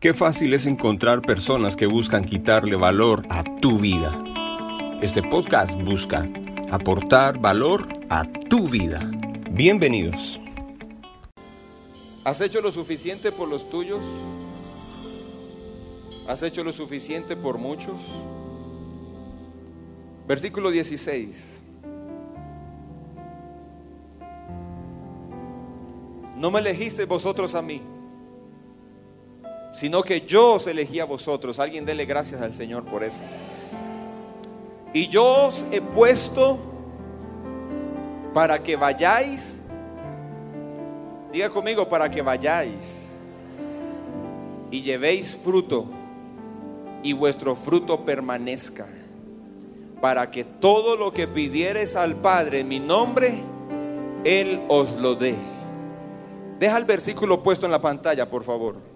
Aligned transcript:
Qué 0.00 0.14
fácil 0.14 0.54
es 0.54 0.64
encontrar 0.66 1.22
personas 1.22 1.74
que 1.74 1.88
buscan 1.88 2.24
quitarle 2.24 2.76
valor 2.76 3.26
a 3.30 3.42
tu 3.42 3.80
vida. 3.80 4.16
Este 5.02 5.24
podcast 5.24 5.72
busca 5.82 6.30
aportar 6.70 7.40
valor 7.40 7.88
a 8.08 8.22
tu 8.48 8.68
vida. 8.68 9.10
Bienvenidos. 9.50 10.40
¿Has 12.22 12.40
hecho 12.40 12.60
lo 12.60 12.70
suficiente 12.70 13.32
por 13.32 13.48
los 13.48 13.68
tuyos? 13.68 14.04
¿Has 16.28 16.44
hecho 16.44 16.62
lo 16.62 16.72
suficiente 16.72 17.34
por 17.34 17.58
muchos? 17.58 18.00
Versículo 20.28 20.70
16. 20.70 21.60
No 26.36 26.52
me 26.52 26.60
elegisteis 26.60 27.08
vosotros 27.08 27.56
a 27.56 27.62
mí 27.62 27.82
sino 29.70 30.02
que 30.02 30.22
yo 30.22 30.54
os 30.54 30.66
elegí 30.66 31.00
a 31.00 31.04
vosotros. 31.04 31.58
Alguien 31.58 31.84
dele 31.84 32.04
gracias 32.04 32.40
al 32.40 32.52
Señor 32.52 32.84
por 32.84 33.04
eso. 33.04 33.20
Y 34.92 35.08
yo 35.08 35.46
os 35.46 35.64
he 35.70 35.80
puesto 35.80 36.58
para 38.32 38.62
que 38.62 38.76
vayáis. 38.76 39.56
Diga 41.32 41.50
conmigo, 41.50 41.88
para 41.88 42.10
que 42.10 42.22
vayáis 42.22 43.06
y 44.70 44.82
llevéis 44.82 45.36
fruto 45.36 45.86
y 47.02 47.12
vuestro 47.12 47.54
fruto 47.54 48.04
permanezca. 48.04 48.86
Para 50.00 50.30
que 50.30 50.44
todo 50.44 50.96
lo 50.96 51.12
que 51.12 51.26
pidiereis 51.26 51.96
al 51.96 52.16
Padre 52.16 52.60
en 52.60 52.68
mi 52.68 52.80
nombre, 52.80 53.40
Él 54.24 54.62
os 54.68 54.96
lo 54.96 55.16
dé. 55.16 55.34
Deja 56.58 56.78
el 56.78 56.84
versículo 56.84 57.42
puesto 57.42 57.66
en 57.66 57.72
la 57.72 57.82
pantalla, 57.82 58.30
por 58.30 58.44
favor. 58.44 58.87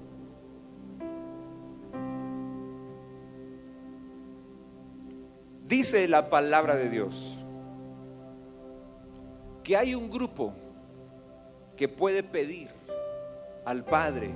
Dice 5.73 6.07
la 6.07 6.29
palabra 6.29 6.77
de 6.77 6.91
Dios 6.91 7.39
que 9.65 9.75
hay 9.75 9.95
un 9.95 10.11
grupo 10.11 10.53
que 11.79 11.89
puede 11.89 12.23
pedir 12.23 12.69
al 13.65 13.83
Padre 13.83 14.35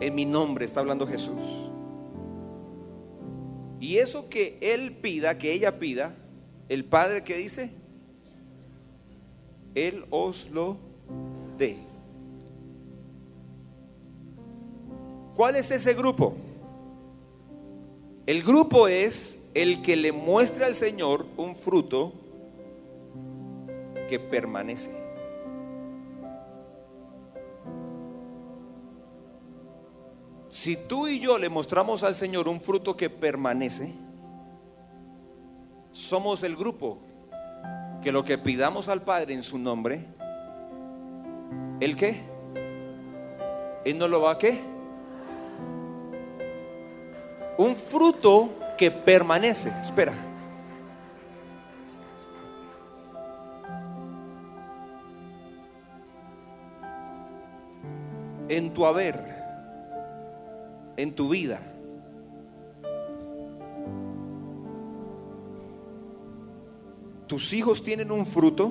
en 0.00 0.14
mi 0.14 0.24
nombre, 0.24 0.64
está 0.64 0.80
hablando 0.80 1.06
Jesús. 1.06 1.42
Y 3.80 3.98
eso 3.98 4.30
que 4.30 4.56
Él 4.62 4.96
pida, 4.96 5.36
que 5.36 5.52
ella 5.52 5.78
pida, 5.78 6.14
el 6.70 6.86
Padre 6.86 7.22
que 7.22 7.36
dice, 7.36 7.70
Él 9.74 10.06
os 10.08 10.48
lo 10.52 10.78
dé. 11.58 11.76
¿Cuál 15.36 15.56
es 15.56 15.70
ese 15.70 15.92
grupo? 15.92 16.34
El 18.26 18.42
grupo 18.42 18.88
es 18.88 19.38
el 19.52 19.82
que 19.82 19.96
le 19.96 20.10
muestre 20.10 20.64
al 20.64 20.74
Señor 20.74 21.26
un 21.36 21.54
fruto 21.54 22.12
que 24.08 24.18
permanece. 24.18 24.90
Si 30.48 30.76
tú 30.76 31.06
y 31.06 31.18
yo 31.18 31.36
le 31.36 31.50
mostramos 31.50 32.02
al 32.02 32.14
Señor 32.14 32.48
un 32.48 32.60
fruto 32.60 32.96
que 32.96 33.10
permanece, 33.10 33.92
somos 35.90 36.42
el 36.44 36.56
grupo 36.56 37.00
que 38.02 38.10
lo 38.10 38.24
que 38.24 38.38
pidamos 38.38 38.88
al 38.88 39.02
Padre 39.02 39.34
en 39.34 39.42
su 39.42 39.58
nombre, 39.58 40.06
¿el 41.80 41.94
qué? 41.94 42.22
¿Él 43.84 43.98
no 43.98 44.08
lo 44.08 44.22
va 44.22 44.32
a 44.32 44.38
qué? 44.38 44.73
Un 47.58 47.76
fruto 47.76 48.50
que 48.76 48.90
permanece. 48.90 49.72
Espera. 49.82 50.12
En 58.48 58.72
tu 58.72 58.84
haber, 58.84 59.18
en 60.96 61.14
tu 61.14 61.28
vida. 61.28 61.60
Tus 67.26 67.52
hijos 67.54 67.82
tienen 67.82 68.12
un 68.12 68.26
fruto 68.26 68.70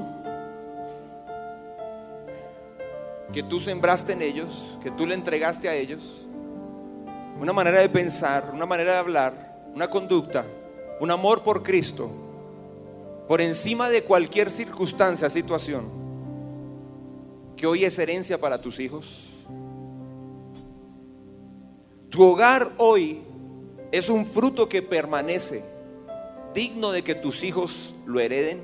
que 3.34 3.42
tú 3.42 3.60
sembraste 3.60 4.14
en 4.14 4.22
ellos, 4.22 4.78
que 4.84 4.92
tú 4.92 5.08
le 5.08 5.16
entregaste 5.16 5.68
a 5.68 5.74
ellos 5.74 6.24
una 7.44 7.52
manera 7.52 7.82
de 7.82 7.90
pensar, 7.90 8.52
una 8.54 8.66
manera 8.66 8.94
de 8.94 9.00
hablar, 9.00 9.72
una 9.76 9.90
conducta, 9.90 10.46
un 11.02 11.12
amor 11.12 11.44
por 11.44 11.62
Cristo, 11.62 12.10
por 13.28 13.42
encima 13.42 13.90
de 13.90 14.02
cualquier 14.02 14.50
circunstancia, 14.50 15.30
situación, 15.30 15.90
que 17.58 17.68
hoy 17.68 17.84
es 17.84 18.00
herencia 18.00 18.40
para 18.40 18.62
tus 18.62 18.80
hijos. 18.80 19.26
Tu 22.10 22.24
hogar 22.24 22.72
hoy 22.78 23.24
es 23.92 24.08
un 24.08 24.26
fruto 24.26 24.70
que 24.70 24.82
permanece, 24.82 25.66
digno 26.54 26.94
de 26.94 27.04
que 27.04 27.14
tus 27.14 27.44
hijos 27.44 27.94
lo 28.06 28.22
hereden. 28.22 28.62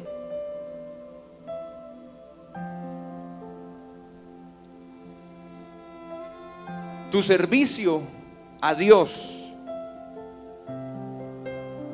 Tu 7.12 7.22
servicio 7.22 8.19
a 8.61 8.75
Dios 8.75 9.39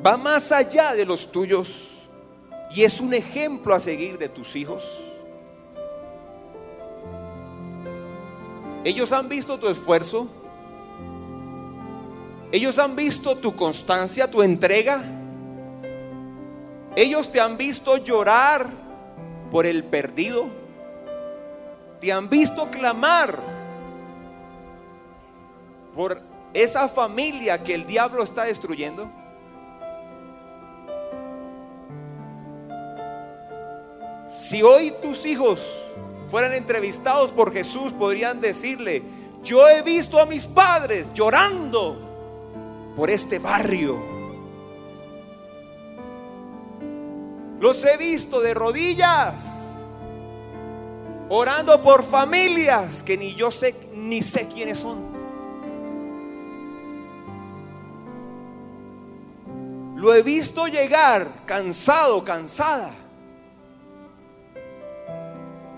va 0.06 0.16
más 0.16 0.52
allá 0.52 0.94
de 0.94 1.04
los 1.04 1.32
tuyos 1.32 1.94
y 2.70 2.84
es 2.84 3.00
un 3.00 3.12
ejemplo 3.12 3.74
a 3.74 3.80
seguir 3.80 4.18
de 4.18 4.28
tus 4.28 4.54
hijos. 4.54 4.84
Ellos 8.84 9.10
han 9.12 9.28
visto 9.28 9.58
tu 9.58 9.68
esfuerzo. 9.68 10.28
Ellos 12.52 12.78
han 12.78 12.94
visto 12.94 13.36
tu 13.36 13.56
constancia, 13.56 14.30
tu 14.30 14.42
entrega. 14.42 15.02
Ellos 16.94 17.30
te 17.32 17.40
han 17.40 17.56
visto 17.56 17.96
llorar 17.96 18.68
por 19.50 19.66
el 19.66 19.82
perdido. 19.82 20.46
Te 22.00 22.12
han 22.12 22.28
visto 22.28 22.70
clamar 22.70 23.36
por 25.94 26.22
esa 26.62 26.88
familia 26.88 27.62
que 27.62 27.74
el 27.74 27.86
diablo 27.86 28.22
está 28.22 28.44
destruyendo? 28.44 29.10
Si 34.30 34.62
hoy 34.62 34.94
tus 35.02 35.26
hijos 35.26 35.70
fueran 36.28 36.54
entrevistados 36.54 37.30
por 37.30 37.52
Jesús, 37.52 37.92
podrían 37.92 38.40
decirle, 38.40 39.02
yo 39.42 39.68
he 39.68 39.82
visto 39.82 40.18
a 40.18 40.26
mis 40.26 40.46
padres 40.46 41.12
llorando 41.12 41.96
por 42.96 43.10
este 43.10 43.38
barrio. 43.38 44.02
Los 47.60 47.84
he 47.84 47.96
visto 47.96 48.40
de 48.40 48.54
rodillas, 48.54 49.44
orando 51.28 51.82
por 51.82 52.04
familias 52.04 53.02
que 53.02 53.16
ni 53.16 53.34
yo 53.34 53.50
sé 53.50 53.74
ni 53.92 54.22
sé 54.22 54.46
quiénes 54.48 54.78
son. 54.78 55.05
Lo 59.96 60.12
he 60.12 60.22
visto 60.22 60.66
llegar 60.66 61.26
cansado, 61.46 62.22
cansada, 62.22 62.90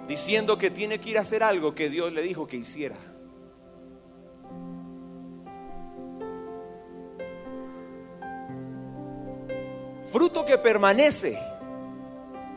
diciendo 0.08 0.58
que 0.58 0.72
tiene 0.72 0.98
que 0.98 1.10
ir 1.10 1.18
a 1.18 1.20
hacer 1.20 1.44
algo 1.44 1.72
que 1.72 1.88
Dios 1.88 2.12
le 2.12 2.22
dijo 2.22 2.44
que 2.44 2.56
hiciera. 2.56 2.96
Fruto 10.10 10.44
que 10.44 10.58
permanece 10.58 11.38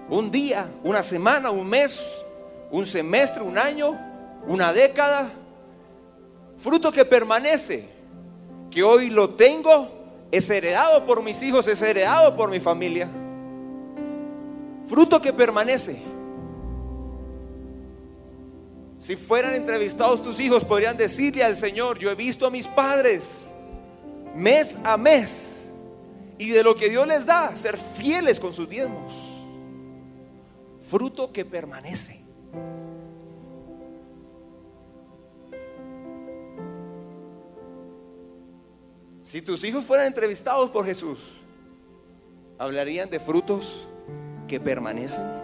un 0.10 0.31
día, 0.31 0.68
una 0.84 1.04
semana, 1.04 1.52
un 1.52 1.68
mes, 1.68 2.24
un 2.72 2.88
semestre, 2.88 3.44
un 3.44 3.60
año, 3.60 4.00
una 4.48 4.74
década. 4.74 5.30
Fruto 6.58 6.92
que 6.92 7.06
permanece, 7.06 7.88
que 8.72 8.81
hoy 8.81 9.12
lo 9.12 9.30
tengo 9.30 10.00
es 10.31 10.50
heredado 10.50 11.06
por 11.06 11.22
mis 11.22 11.42
hijos, 11.44 11.68
es 11.68 11.81
heredado 11.81 12.36
por 12.36 12.50
mi 12.50 12.60
familia. 12.60 13.10
Fruto 14.88 15.22
que 15.22 15.33
permanece. 15.33 16.01
Si 19.00 19.16
fueran 19.16 19.56
entrevistados 19.56 20.22
tus 20.22 20.39
hijos, 20.39 20.63
podrían 20.63 20.95
decirle 20.95 21.44
al 21.44 21.57
Señor, 21.57 21.98
yo 22.00 22.10
he 22.12 22.16
visto 22.16 22.45
a 22.45 22.51
mis 22.51 22.68
padres 22.68 23.48
mes 24.36 24.78
a 24.83 24.98
mes 24.98 25.72
y 26.38 26.50
de 26.50 26.63
lo 26.63 26.75
que 26.75 26.89
Dios 26.89 27.07
les 27.07 27.25
da, 27.25 27.56
ser 27.56 27.77
fieles 27.77 28.39
con 28.39 28.54
sus 28.54 28.68
diezmos. 28.68 29.13
Fruto 30.81 31.31
que 31.31 31.45
permanece. 31.45 32.19
Si 39.24 39.42
tus 39.42 39.64
hijos 39.64 39.86
fueran 39.86 40.08
entrevistados 40.08 40.72
por 40.72 40.84
Jesús, 40.84 41.20
¿hablarían 42.58 43.10
de 43.10 43.20
frutos 43.20 43.88
que 44.48 44.60
permanecen? 44.60 45.42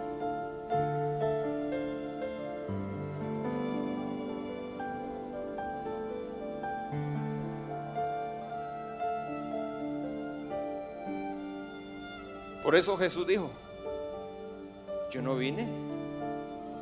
Por 12.64 12.74
eso 12.74 12.96
Jesús 12.96 13.26
dijo, 13.26 13.48
yo 15.10 15.22
no 15.22 15.36
vine 15.36 15.68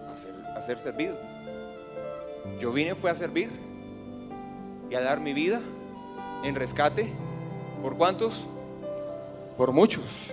a 0.09 0.17
ser, 0.17 0.35
a 0.57 0.61
ser 0.63 0.79
servido. 0.79 1.17
Yo 2.59 2.73
vine 2.73 2.95
fue 2.95 3.11
a 3.11 3.15
servir 3.15 3.51
y 4.91 4.95
a 4.95 5.01
dar 5.03 5.21
mi 5.21 5.35
vida 5.35 5.61
en 6.47 6.55
rescate. 6.55 7.13
¿Por 7.83 7.97
cuántos? 7.97 8.47
Por 9.57 9.73
muchos. 9.73 10.31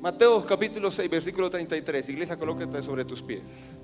Mateo 0.00 0.44
capítulo 0.44 0.90
6, 0.90 1.10
versículo 1.10 1.50
33. 1.50 2.08
Iglesia, 2.08 2.36
colócate 2.36 2.82
sobre 2.82 3.04
tus 3.04 3.22
pies. 3.22 3.78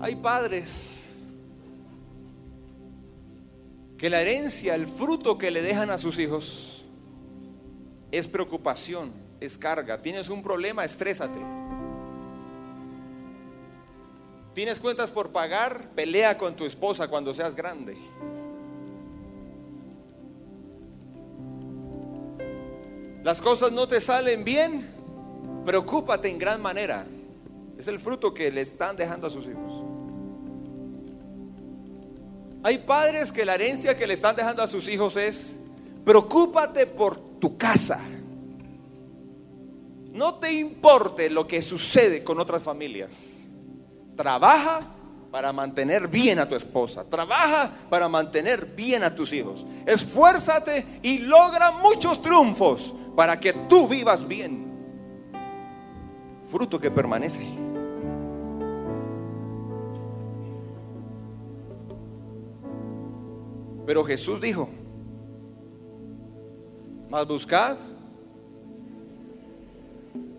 Hay 0.00 0.16
padres 0.16 0.91
que 4.02 4.10
la 4.10 4.20
herencia, 4.20 4.74
el 4.74 4.88
fruto 4.88 5.38
que 5.38 5.52
le 5.52 5.62
dejan 5.62 5.88
a 5.90 5.96
sus 5.96 6.18
hijos 6.18 6.84
es 8.10 8.26
preocupación, 8.26 9.12
es 9.38 9.56
carga. 9.56 10.02
Tienes 10.02 10.28
un 10.28 10.42
problema, 10.42 10.84
estrésate. 10.84 11.38
Tienes 14.54 14.80
cuentas 14.80 15.12
por 15.12 15.30
pagar, 15.30 15.90
pelea 15.90 16.36
con 16.36 16.56
tu 16.56 16.64
esposa 16.64 17.06
cuando 17.06 17.32
seas 17.32 17.54
grande. 17.54 17.96
Las 23.22 23.40
cosas 23.40 23.70
no 23.70 23.86
te 23.86 24.00
salen 24.00 24.42
bien, 24.42 24.84
preocúpate 25.64 26.28
en 26.28 26.40
gran 26.40 26.60
manera. 26.60 27.06
Es 27.78 27.86
el 27.86 28.00
fruto 28.00 28.34
que 28.34 28.50
le 28.50 28.62
están 28.62 28.96
dejando 28.96 29.28
a 29.28 29.30
sus 29.30 29.46
hijos. 29.46 29.81
Hay 32.62 32.78
padres 32.78 33.32
que 33.32 33.44
la 33.44 33.54
herencia 33.54 33.96
que 33.96 34.06
le 34.06 34.14
están 34.14 34.36
dejando 34.36 34.62
a 34.62 34.66
sus 34.66 34.88
hijos 34.88 35.16
es, 35.16 35.56
preocúpate 36.04 36.86
por 36.86 37.18
tu 37.40 37.56
casa. 37.56 38.00
No 40.12 40.34
te 40.34 40.52
importe 40.52 41.30
lo 41.30 41.46
que 41.46 41.62
sucede 41.62 42.22
con 42.22 42.38
otras 42.38 42.62
familias. 42.62 43.16
Trabaja 44.14 44.80
para 45.32 45.52
mantener 45.52 46.06
bien 46.06 46.38
a 46.38 46.46
tu 46.46 46.54
esposa. 46.54 47.04
Trabaja 47.04 47.72
para 47.88 48.08
mantener 48.08 48.66
bien 48.66 49.02
a 49.02 49.14
tus 49.14 49.32
hijos. 49.32 49.64
Esfuérzate 49.86 50.84
y 51.02 51.18
logra 51.18 51.72
muchos 51.72 52.20
triunfos 52.20 52.94
para 53.16 53.40
que 53.40 53.54
tú 53.54 53.88
vivas 53.88 54.28
bien. 54.28 54.70
Fruto 56.48 56.78
que 56.78 56.90
permanece. 56.90 57.61
Pero 63.92 64.04
Jesús 64.04 64.40
dijo, 64.40 64.70
más 67.10 67.28
buscad 67.28 67.76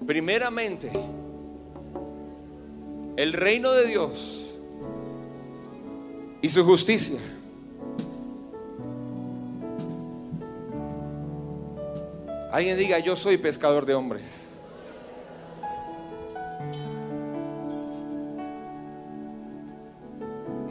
primeramente 0.08 0.92
el 3.16 3.32
reino 3.32 3.72
de 3.74 3.86
Dios 3.86 4.56
y 6.42 6.50
su 6.50 6.66
justicia. 6.66 7.20
Alguien 12.52 12.76
diga, 12.76 12.98
yo 12.98 13.16
soy 13.16 13.38
pescador 13.38 13.86
de 13.86 13.94
hombres. 13.94 14.48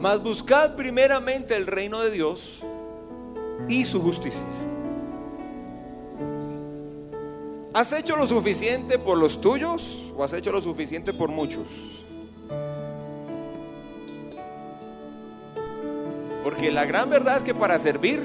Mas 0.01 0.21
buscad 0.21 0.75
primeramente 0.75 1.55
el 1.55 1.65
reino 1.65 2.01
de 2.01 2.11
Dios 2.11 2.61
y 3.67 3.85
su 3.85 4.01
justicia. 4.01 4.43
¿Has 7.73 7.91
hecho 7.91 8.15
lo 8.15 8.27
suficiente 8.27 8.99
por 8.99 9.17
los 9.17 9.41
tuyos 9.41 10.13
o 10.15 10.23
has 10.23 10.33
hecho 10.33 10.51
lo 10.51 10.61
suficiente 10.61 11.11
por 11.13 11.29
muchos? 11.29 11.67
Porque 16.43 16.71
la 16.71 16.85
gran 16.85 17.09
verdad 17.09 17.37
es 17.37 17.43
que 17.43 17.55
para 17.55 17.79
servir, 17.79 18.21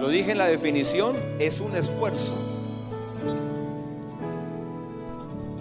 lo 0.00 0.08
dije 0.08 0.32
en 0.32 0.38
la 0.38 0.46
definición, 0.46 1.16
es 1.40 1.60
un 1.60 1.76
esfuerzo. 1.76 2.34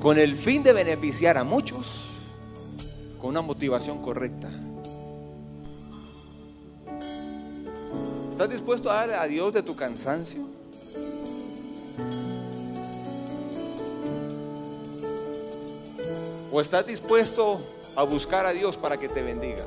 Con 0.01 0.18
el 0.19 0.36
fin 0.36 0.63
de 0.63 0.72
beneficiar 0.72 1.38
a 1.38 1.44
muchos 1.44 2.06
con 3.19 3.31
una 3.31 3.42
motivación 3.42 4.01
correcta. 4.01 4.50
¿Estás 8.38 8.51
dispuesto 8.51 8.92
a 8.92 9.07
dar 9.07 9.10
a 9.19 9.25
Dios 9.25 9.51
de 9.51 9.63
tu 9.63 9.75
cansancio? 9.75 10.42
¿O 16.51 16.62
estás 16.62 16.86
dispuesto 16.86 17.60
a 17.95 18.04
buscar 18.04 18.45
a 18.45 18.51
Dios 18.51 18.78
para 18.78 18.98
que 18.98 19.10
te 19.10 19.24
bendiga? 19.24 19.63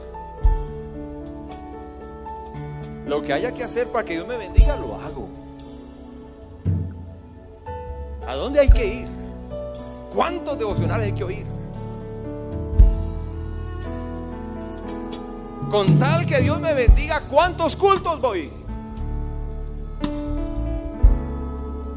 Lo 3.08 3.20
que 3.22 3.32
haya 3.32 3.52
que 3.52 3.64
hacer 3.64 3.88
para 3.88 4.05
que 4.05 4.12
Dios 4.12 4.28
me 4.28 4.37
bendiga, 4.37 4.76
lo 4.76 4.94
hago. 4.94 5.28
¿A 8.28 8.37
dónde 8.37 8.61
hay 8.61 8.69
que 8.69 8.87
ir? 8.87 9.08
¿Cuántos 10.14 10.56
devocionales 10.56 11.06
hay 11.06 11.12
que 11.12 11.25
oír? 11.25 11.46
Con 15.73 15.99
tal 15.99 16.25
que 16.25 16.38
Dios 16.38 16.61
me 16.61 16.73
bendiga, 16.73 17.23
¿cuántos 17.28 17.75
cultos 17.75 18.21
voy? 18.21 18.60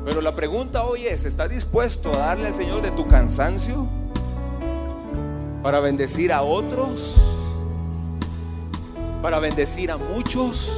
Pero 0.05 0.19
la 0.19 0.35
pregunta 0.35 0.83
hoy 0.83 1.07
es, 1.07 1.23
¿estás 1.23 1.49
dispuesto 1.49 2.13
a 2.13 2.17
darle 2.17 2.47
al 2.47 2.53
Señor 2.53 2.81
de 2.81 2.91
tu 2.91 3.07
cansancio 3.07 3.87
para 5.61 5.79
bendecir 5.79 6.33
a 6.33 6.41
otros? 6.41 7.15
Para 9.21 9.39
bendecir 9.39 9.91
a 9.91 9.97
muchos? 9.97 10.77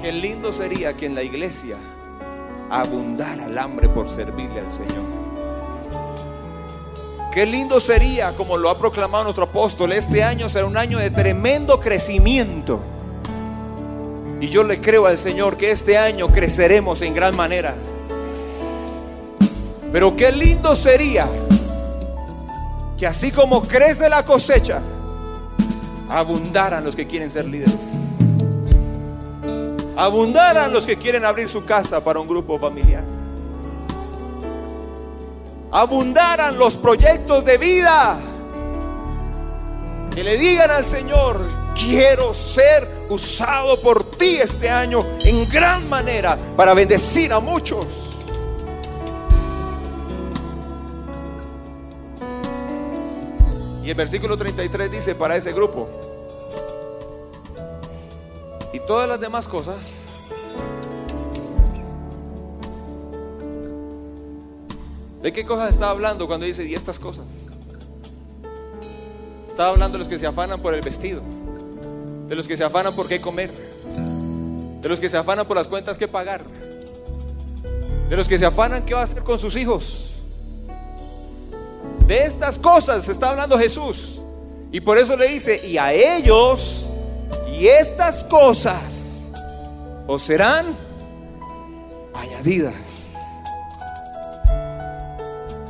Qué 0.00 0.12
lindo 0.12 0.52
sería 0.52 0.94
que 0.94 1.06
en 1.06 1.16
la 1.16 1.24
iglesia 1.24 1.76
abundara 2.70 3.46
el 3.46 3.58
hambre 3.58 3.88
por 3.88 4.08
servirle 4.08 4.60
al 4.60 4.70
Señor. 4.70 5.18
Qué 7.34 7.44
lindo 7.44 7.80
sería, 7.80 8.32
como 8.36 8.56
lo 8.56 8.70
ha 8.70 8.78
proclamado 8.78 9.24
nuestro 9.24 9.44
apóstol, 9.44 9.92
este 9.92 10.22
año 10.22 10.48
será 10.48 10.66
un 10.66 10.76
año 10.76 10.98
de 10.98 11.10
tremendo 11.10 11.80
crecimiento. 11.80 12.80
Y 14.40 14.48
yo 14.48 14.62
le 14.62 14.80
creo 14.80 15.06
al 15.06 15.18
Señor 15.18 15.56
que 15.56 15.70
este 15.70 15.98
año 15.98 16.28
creceremos 16.28 17.02
en 17.02 17.14
gran 17.14 17.36
manera. 17.36 17.74
Pero 19.92 20.14
qué 20.16 20.30
lindo 20.32 20.76
sería 20.76 21.28
que 22.96 23.06
así 23.06 23.32
como 23.32 23.62
crece 23.62 24.08
la 24.08 24.24
cosecha, 24.24 24.80
abundaran 26.08 26.84
los 26.84 26.94
que 26.94 27.06
quieren 27.06 27.30
ser 27.30 27.46
líderes. 27.46 27.74
Abundaran 29.96 30.72
los 30.72 30.86
que 30.86 30.96
quieren 30.96 31.24
abrir 31.24 31.48
su 31.48 31.64
casa 31.64 32.02
para 32.02 32.20
un 32.20 32.28
grupo 32.28 32.58
familiar 32.58 33.04
abundaran 35.70 36.58
los 36.58 36.76
proyectos 36.76 37.44
de 37.44 37.58
vida. 37.58 38.18
Que 40.14 40.24
le 40.24 40.36
digan 40.36 40.70
al 40.70 40.84
Señor, 40.84 41.40
quiero 41.74 42.34
ser 42.34 42.88
usado 43.08 43.80
por 43.80 44.04
ti 44.04 44.36
este 44.36 44.68
año 44.68 45.04
en 45.20 45.48
gran 45.48 45.88
manera 45.88 46.38
para 46.56 46.74
bendecir 46.74 47.32
a 47.32 47.40
muchos. 47.40 47.86
Y 53.84 53.90
el 53.90 53.94
versículo 53.94 54.36
33 54.36 54.90
dice 54.90 55.14
para 55.14 55.36
ese 55.36 55.52
grupo, 55.52 55.88
y 58.72 58.80
todas 58.80 59.08
las 59.08 59.18
demás 59.18 59.48
cosas 59.48 59.98
¿De 65.22 65.32
qué 65.32 65.44
cosas 65.44 65.70
está 65.70 65.90
hablando 65.90 66.26
cuando 66.28 66.46
dice 66.46 66.64
y 66.64 66.74
estas 66.74 66.98
cosas? 66.98 67.24
Estaba 69.48 69.70
hablando 69.70 69.98
de 69.98 69.98
los 69.98 70.08
que 70.08 70.18
se 70.18 70.26
afanan 70.26 70.62
por 70.62 70.74
el 70.74 70.80
vestido, 70.80 71.22
de 72.28 72.36
los 72.36 72.46
que 72.46 72.56
se 72.56 72.64
afanan 72.64 72.94
por 72.94 73.08
qué 73.08 73.20
comer, 73.20 73.50
de 74.80 74.88
los 74.88 75.00
que 75.00 75.08
se 75.08 75.16
afanan 75.16 75.46
por 75.46 75.56
las 75.56 75.66
cuentas 75.66 75.96
que 75.98 76.06
pagar, 76.06 76.42
de 78.08 78.16
los 78.16 78.28
que 78.28 78.38
se 78.38 78.46
afanan 78.46 78.84
qué 78.84 78.94
va 78.94 79.00
a 79.00 79.04
hacer 79.04 79.22
con 79.22 79.38
sus 79.38 79.56
hijos. 79.56 80.04
De 82.06 82.24
estas 82.24 82.58
cosas 82.58 83.08
está 83.08 83.30
hablando 83.30 83.58
Jesús. 83.58 84.20
Y 84.70 84.80
por 84.80 84.98
eso 84.98 85.16
le 85.16 85.28
dice, 85.28 85.66
y 85.66 85.78
a 85.78 85.92
ellos, 85.92 86.86
y 87.52 87.66
estas 87.66 88.22
cosas, 88.24 89.20
os 90.06 90.22
serán 90.22 90.76
añadidas. 92.14 92.74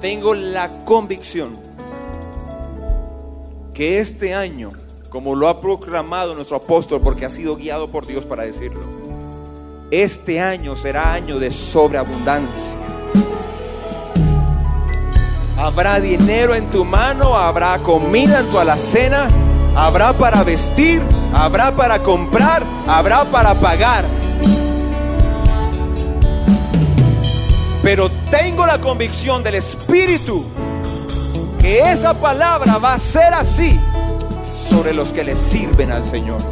Tengo 0.00 0.34
la 0.34 0.84
convicción 0.84 1.58
que 3.74 4.00
este 4.00 4.34
año, 4.34 4.70
como 5.10 5.34
lo 5.34 5.48
ha 5.48 5.60
proclamado 5.60 6.34
nuestro 6.34 6.56
apóstol, 6.56 7.00
porque 7.02 7.24
ha 7.24 7.30
sido 7.30 7.56
guiado 7.56 7.88
por 7.88 8.06
Dios 8.06 8.24
para 8.24 8.42
decirlo, 8.42 8.80
este 9.90 10.40
año 10.40 10.76
será 10.76 11.14
año 11.14 11.38
de 11.38 11.50
sobreabundancia. 11.50 12.78
Habrá 15.56 15.98
dinero 15.98 16.54
en 16.54 16.70
tu 16.70 16.84
mano, 16.84 17.34
habrá 17.34 17.78
comida 17.78 18.40
en 18.40 18.50
tu 18.50 18.58
alacena, 18.58 19.28
habrá 19.74 20.12
para 20.12 20.44
vestir, 20.44 21.02
habrá 21.32 21.72
para 21.72 22.02
comprar, 22.02 22.62
habrá 22.86 23.24
para 23.24 23.58
pagar. 23.58 24.04
Pero 27.82 28.10
tengo 28.30 28.66
la 28.66 28.78
convicción 28.78 29.42
del 29.42 29.54
Espíritu 29.54 30.44
que 31.58 31.80
esa 31.90 32.12
palabra 32.20 32.76
va 32.76 32.94
a 32.94 32.98
ser 32.98 33.32
así 33.32 33.80
sobre 34.68 34.92
los 34.92 35.10
que 35.10 35.24
le 35.24 35.34
sirven 35.34 35.90
al 35.90 36.04
Señor. 36.04 36.42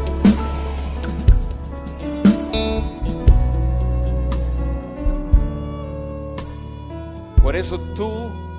Por 7.42 7.54
eso 7.54 7.78
tú 7.94 8.11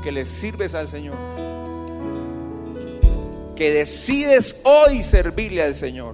que 0.03 0.11
le 0.11 0.25
sirves 0.25 0.75
al 0.75 0.87
Señor, 0.87 1.17
que 3.55 3.71
decides 3.71 4.57
hoy 4.63 5.03
servirle 5.03 5.63
al 5.63 5.73
Señor, 5.73 6.13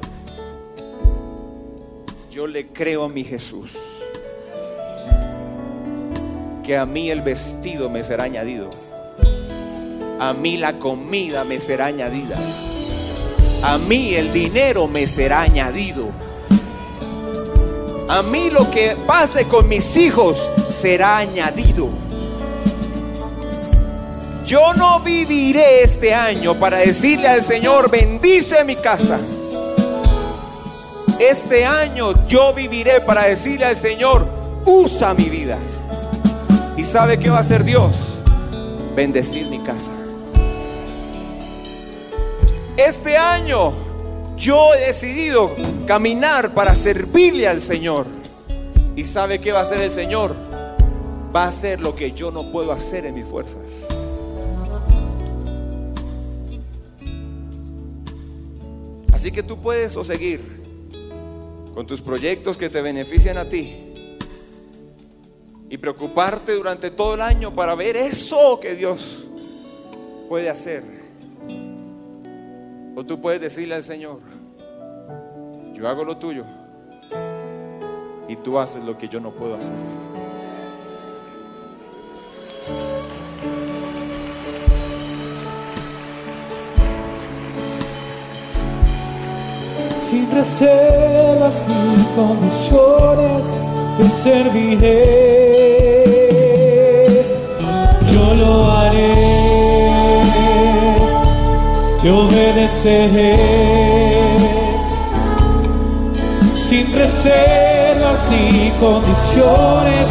yo 2.31 2.47
le 2.47 2.67
creo 2.67 3.03
a 3.03 3.09
mi 3.09 3.25
Jesús, 3.25 3.77
que 6.63 6.77
a 6.77 6.85
mí 6.85 7.11
el 7.11 7.21
vestido 7.21 7.89
me 7.89 8.03
será 8.03 8.23
añadido, 8.23 8.69
a 10.19 10.33
mí 10.33 10.57
la 10.57 10.79
comida 10.79 11.43
me 11.43 11.59
será 11.59 11.87
añadida, 11.87 12.39
a 13.63 13.77
mí 13.77 14.13
el 14.13 14.33
dinero 14.33 14.87
me 14.89 15.07
será 15.07 15.41
añadido. 15.41 16.09
A 18.09 18.21
mí 18.21 18.49
lo 18.49 18.69
que 18.69 18.97
pase 19.07 19.45
con 19.47 19.69
mis 19.69 19.95
hijos 19.95 20.51
será 20.69 21.19
añadido. 21.19 21.87
Yo 24.45 24.73
no 24.73 24.99
viviré 24.99 25.81
este 25.81 26.13
año 26.13 26.59
para 26.59 26.77
decirle 26.77 27.29
al 27.29 27.41
Señor, 27.41 27.89
bendice 27.89 28.65
mi 28.65 28.75
casa. 28.75 29.17
Este 31.17 31.65
año 31.65 32.27
yo 32.27 32.53
viviré 32.53 32.99
para 32.99 33.23
decirle 33.27 33.63
al 33.63 33.77
Señor, 33.77 34.27
usa 34.65 35.13
mi 35.13 35.29
vida. 35.29 35.57
¿Y 36.75 36.83
sabe 36.83 37.17
qué 37.17 37.29
va 37.29 37.37
a 37.37 37.41
hacer 37.41 37.63
Dios? 37.63 37.95
Bendecir 38.93 39.47
mi 39.47 39.59
casa. 39.59 39.92
Este 42.85 43.15
año 43.15 43.71
yo 44.35 44.73
he 44.73 44.87
decidido 44.87 45.55
caminar 45.87 46.53
para 46.53 46.75
servirle 46.75 47.47
al 47.47 47.61
Señor. 47.61 48.05
¿Y 48.97 49.05
sabe 49.05 49.39
qué 49.39 49.53
va 49.53 49.59
a 49.59 49.63
hacer 49.63 49.79
el 49.79 49.89
Señor? 49.89 50.35
Va 51.33 51.45
a 51.45 51.47
hacer 51.47 51.79
lo 51.79 51.95
que 51.95 52.11
yo 52.11 52.29
no 52.29 52.51
puedo 52.51 52.73
hacer 52.73 53.05
en 53.05 53.15
mis 53.15 53.25
fuerzas. 53.25 53.61
Así 59.13 59.31
que 59.31 59.43
tú 59.43 59.61
puedes 59.61 59.95
o 59.95 60.03
seguir 60.03 60.41
con 61.73 61.87
tus 61.87 62.01
proyectos 62.01 62.57
que 62.57 62.69
te 62.69 62.81
benefician 62.81 63.37
a 63.37 63.47
ti 63.47 64.17
y 65.69 65.77
preocuparte 65.77 66.51
durante 66.51 66.91
todo 66.91 67.15
el 67.15 67.21
año 67.21 67.55
para 67.55 67.75
ver 67.75 67.95
eso 67.95 68.59
que 68.59 68.75
Dios 68.75 69.23
puede 70.27 70.49
hacer. 70.49 71.02
O 72.95 73.03
tú 73.03 73.19
puedes 73.19 73.41
decirle 73.41 73.75
al 73.75 73.83
Señor, 73.83 74.19
yo 75.73 75.87
hago 75.87 76.03
lo 76.05 76.17
tuyo 76.17 76.45
y 78.27 78.35
tú 78.37 78.59
haces 78.59 78.83
lo 78.83 78.97
que 78.97 79.07
yo 79.07 79.19
no 79.19 79.31
puedo 79.31 79.55
hacer. 79.55 79.73
sin 90.13 90.29
reservas 90.29 91.63
ni 91.67 92.03
condiciones 92.15 93.51
te 93.97 94.09
serviré. 94.09 95.82
Sin 106.55 106.95
reservas 106.95 108.25
ni 108.31 108.71
condiciones 108.79 110.09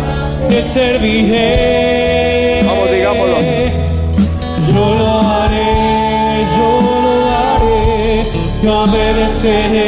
te 0.50 0.62
serviré. 0.62 2.62
Vamos, 2.66 2.90
digámoslo. 2.90 3.38
Yo 4.70 4.94
lo 4.94 5.20
haré, 5.20 6.44
yo 6.56 6.80
lo 6.82 7.30
haré, 7.30 8.26
te 8.60 8.68
obedeceré. 8.68 9.86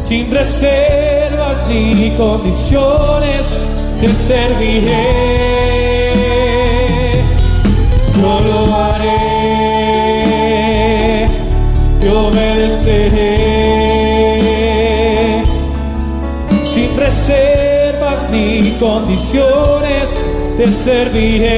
Sin 0.00 0.30
reservas 0.30 1.66
ni 1.68 2.12
condiciones 2.16 3.50
te 4.00 4.14
serviré. 4.14 5.65
Condiciones 18.86 20.14
te 20.56 20.70
serviré. 20.70 21.56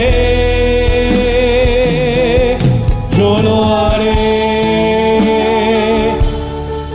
Yo 3.16 3.42
lo 3.42 3.64
haré, 3.64 5.18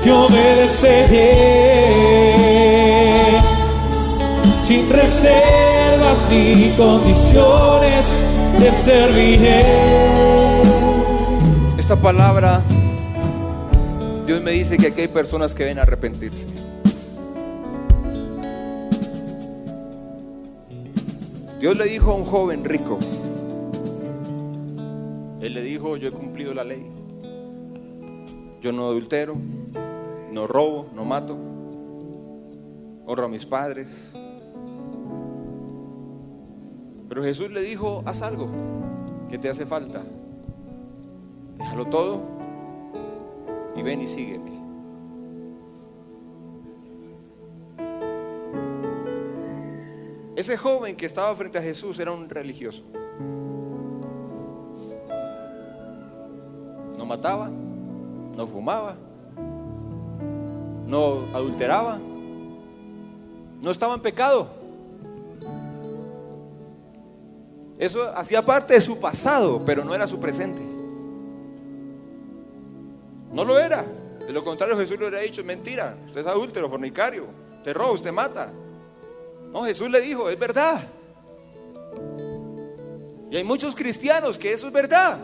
te 0.01 0.11
obedeceré. 0.11 1.33
Sin 4.65 4.89
reservas 4.89 6.25
ni 6.29 6.71
condiciones 6.77 8.05
te 8.59 8.71
serviré. 8.71 9.65
Esta 11.77 11.95
palabra, 11.95 12.61
Dios 14.25 14.41
me 14.41 14.51
dice 14.51 14.77
que 14.77 14.87
aquí 14.87 15.01
hay 15.01 15.09
personas 15.09 15.53
que 15.53 15.65
ven 15.65 15.77
a 15.77 15.83
arrepentirse. 15.83 16.62
Dios 21.63 21.77
le 21.77 21.85
dijo 21.85 22.11
a 22.11 22.15
un 22.15 22.25
joven 22.25 22.65
rico, 22.65 22.99
Él 25.39 25.53
le 25.53 25.61
dijo, 25.61 25.95
yo 25.95 26.09
he 26.09 26.11
cumplido 26.11 26.53
la 26.53 26.65
ley. 26.65 26.85
Yo 28.59 28.73
no 28.73 28.87
adultero, 28.87 29.37
no 30.29 30.45
robo, 30.45 30.87
no 30.93 31.05
mato, 31.05 31.37
honro 33.05 33.23
a 33.23 33.29
mis 33.29 33.45
padres. 33.45 34.11
Pero 37.07 37.23
Jesús 37.23 37.49
le 37.49 37.61
dijo, 37.61 38.03
haz 38.05 38.23
algo 38.23 38.49
que 39.29 39.37
te 39.37 39.47
hace 39.47 39.65
falta. 39.65 40.03
Déjalo 41.59 41.85
todo 41.85 42.23
y 43.77 43.81
ven 43.83 44.01
y 44.01 44.07
sígueme. 44.07 44.62
Ese 50.43 50.57
joven 50.57 50.97
que 50.97 51.05
estaba 51.05 51.33
frente 51.37 51.57
a 51.57 51.61
Jesús 51.61 51.97
era 51.99 52.11
un 52.11 52.27
religioso. 52.27 52.83
No 56.97 57.05
mataba, 57.05 57.47
no 57.47 58.45
fumaba, 58.45 58.97
no 60.85 61.33
adulteraba, 61.33 61.97
no 61.97 63.71
estaba 63.71 63.93
en 63.93 64.01
pecado. 64.01 64.49
Eso 67.79 68.11
hacía 68.13 68.45
parte 68.45 68.73
de 68.73 68.81
su 68.81 68.99
pasado, 68.99 69.63
pero 69.65 69.85
no 69.85 69.95
era 69.95 70.05
su 70.07 70.19
presente. 70.19 70.61
No 73.31 73.45
lo 73.45 73.57
era. 73.57 73.85
De 74.27 74.33
lo 74.33 74.43
contrario, 74.43 74.77
Jesús 74.77 74.99
le 74.99 75.07
hubiera 75.07 75.23
dicho, 75.23 75.41
mentira, 75.45 75.97
usted 76.05 76.19
es 76.19 76.27
adúltero, 76.27 76.69
fornicario, 76.69 77.27
te 77.63 77.73
roba, 77.73 77.91
usted 77.91 78.11
mata. 78.11 78.51
No, 79.53 79.61
Jesús 79.63 79.89
le 79.91 80.01
dijo, 80.01 80.31
es 80.31 80.39
verdad. 80.39 80.81
Y 83.29 83.37
hay 83.37 83.43
muchos 83.43 83.75
cristianos 83.75 84.39
que 84.39 84.51
eso 84.51 84.67
es 84.67 84.73
verdad. 84.73 85.19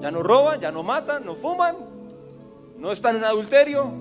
Ya 0.00 0.10
no 0.10 0.22
roban, 0.22 0.58
ya 0.60 0.72
no 0.72 0.82
matan, 0.82 1.26
no 1.26 1.34
fuman, 1.34 1.76
no 2.78 2.90
están 2.90 3.16
en 3.16 3.24
adulterio. 3.24 3.92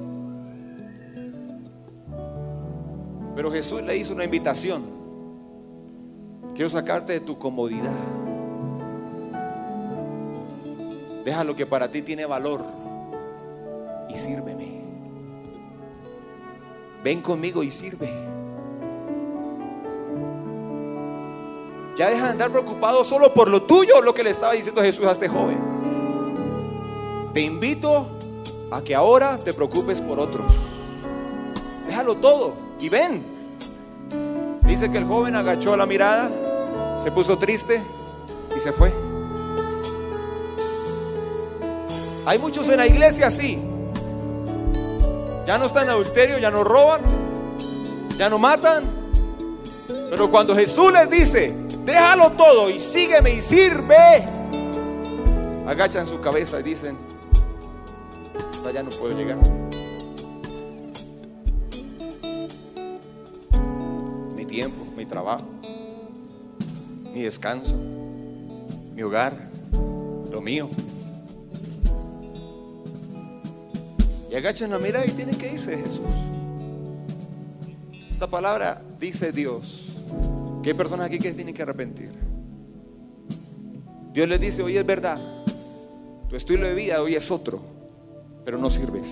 Pero 3.36 3.52
Jesús 3.52 3.82
le 3.82 3.98
hizo 3.98 4.14
una 4.14 4.24
invitación. 4.24 4.84
Quiero 6.56 6.70
sacarte 6.70 7.14
de 7.14 7.20
tu 7.20 7.38
comodidad. 7.38 7.92
Deja 11.26 11.44
lo 11.44 11.54
que 11.54 11.66
para 11.66 11.92
ti 11.92 12.02
tiene 12.02 12.26
valor 12.26 12.64
y 14.10 14.16
sírveme. 14.16 14.82
Ven 17.04 17.22
conmigo 17.22 17.62
y 17.62 17.72
sirve. 17.72 18.39
Ya 22.00 22.10
deja 22.10 22.28
de 22.28 22.32
andar 22.32 22.50
preocupado 22.50 23.04
solo 23.04 23.34
por 23.34 23.50
lo 23.50 23.64
tuyo, 23.64 24.02
lo 24.02 24.14
que 24.14 24.24
le 24.24 24.30
estaba 24.30 24.54
diciendo 24.54 24.82
Jesús 24.82 25.06
a 25.06 25.12
este 25.12 25.28
joven. 25.28 25.60
Te 27.34 27.42
invito 27.42 28.08
a 28.72 28.82
que 28.82 28.96
ahora 28.96 29.38
te 29.38 29.52
preocupes 29.52 30.00
por 30.00 30.18
otros. 30.18 30.46
Déjalo 31.88 32.16
todo 32.16 32.54
y 32.80 32.88
ven. 32.88 33.22
Dice 34.62 34.90
que 34.90 34.98
el 34.98 35.04
joven 35.04 35.36
agachó 35.36 35.76
la 35.76 35.86
mirada, 35.86 36.32
se 37.04 37.12
puso 37.12 37.38
triste 37.38 37.82
y 38.56 38.60
se 38.62 38.72
fue. 38.72 38.94
Hay 42.26 42.40
muchos 42.40 42.70
en 42.70 42.78
la 42.78 42.88
iglesia 42.88 43.28
así. 43.28 43.60
Ya 45.46 45.58
no 45.58 45.66
están 45.66 45.84
en 45.84 45.90
adulterio, 45.90 46.38
ya 46.38 46.50
no 46.50 46.64
roban, 46.64 47.02
ya 48.18 48.30
no 48.30 48.40
matan. 48.40 48.86
Pero 50.10 50.32
cuando 50.32 50.56
Jesús 50.56 50.94
les 50.94 51.10
dice, 51.10 51.59
déjalo 51.90 52.32
todo 52.34 52.70
y 52.70 52.80
sígueme 52.80 53.34
y 53.34 53.42
sirve, 53.42 54.24
agachan 55.66 56.06
su 56.06 56.22
cabeza 56.22 56.60
y 56.60 56.64
dicen, 56.64 56.96
hasta 58.52 58.70
allá 58.70 58.84
no 58.84 58.92
puedo 58.92 59.18
llegar. 59.18 59.38
Mi 64.36 64.46
tiempo, 64.46 64.86
mi 64.96 65.06
trabajo, 65.06 65.46
mi 67.12 67.24
descanso, 67.24 67.76
mi 67.76 69.02
hogar, 69.02 69.34
lo 70.32 70.42
mío. 70.42 70.70
Y 74.30 74.36
agachan 74.36 74.70
la 74.70 74.78
mirada 74.78 75.08
y 75.08 75.12
tienen 75.12 75.36
que 75.36 75.52
irse 75.54 75.76
Jesús. 75.76 76.06
Esta 78.12 78.28
palabra 78.28 78.80
dice 79.00 79.32
Dios 79.32 79.89
que 80.62 80.70
hay 80.70 80.76
personas 80.76 81.08
aquí 81.08 81.20
que 81.20 81.32
tienen 81.34 81.54
que 81.54 81.62
arrepentir. 81.62 82.12
Dios 84.14 84.28
les 84.28 84.40
dice, 84.40 84.64
hoy 84.64 84.78
es 84.78 84.86
verdad, 84.86 85.20
tu 86.28 86.36
estilo 86.36 86.68
de 86.68 86.74
vida 86.74 87.02
hoy 87.02 87.16
es 87.16 87.32
otro, 87.32 87.60
pero 88.44 88.58
no 88.58 88.70
sirves. 88.70 89.08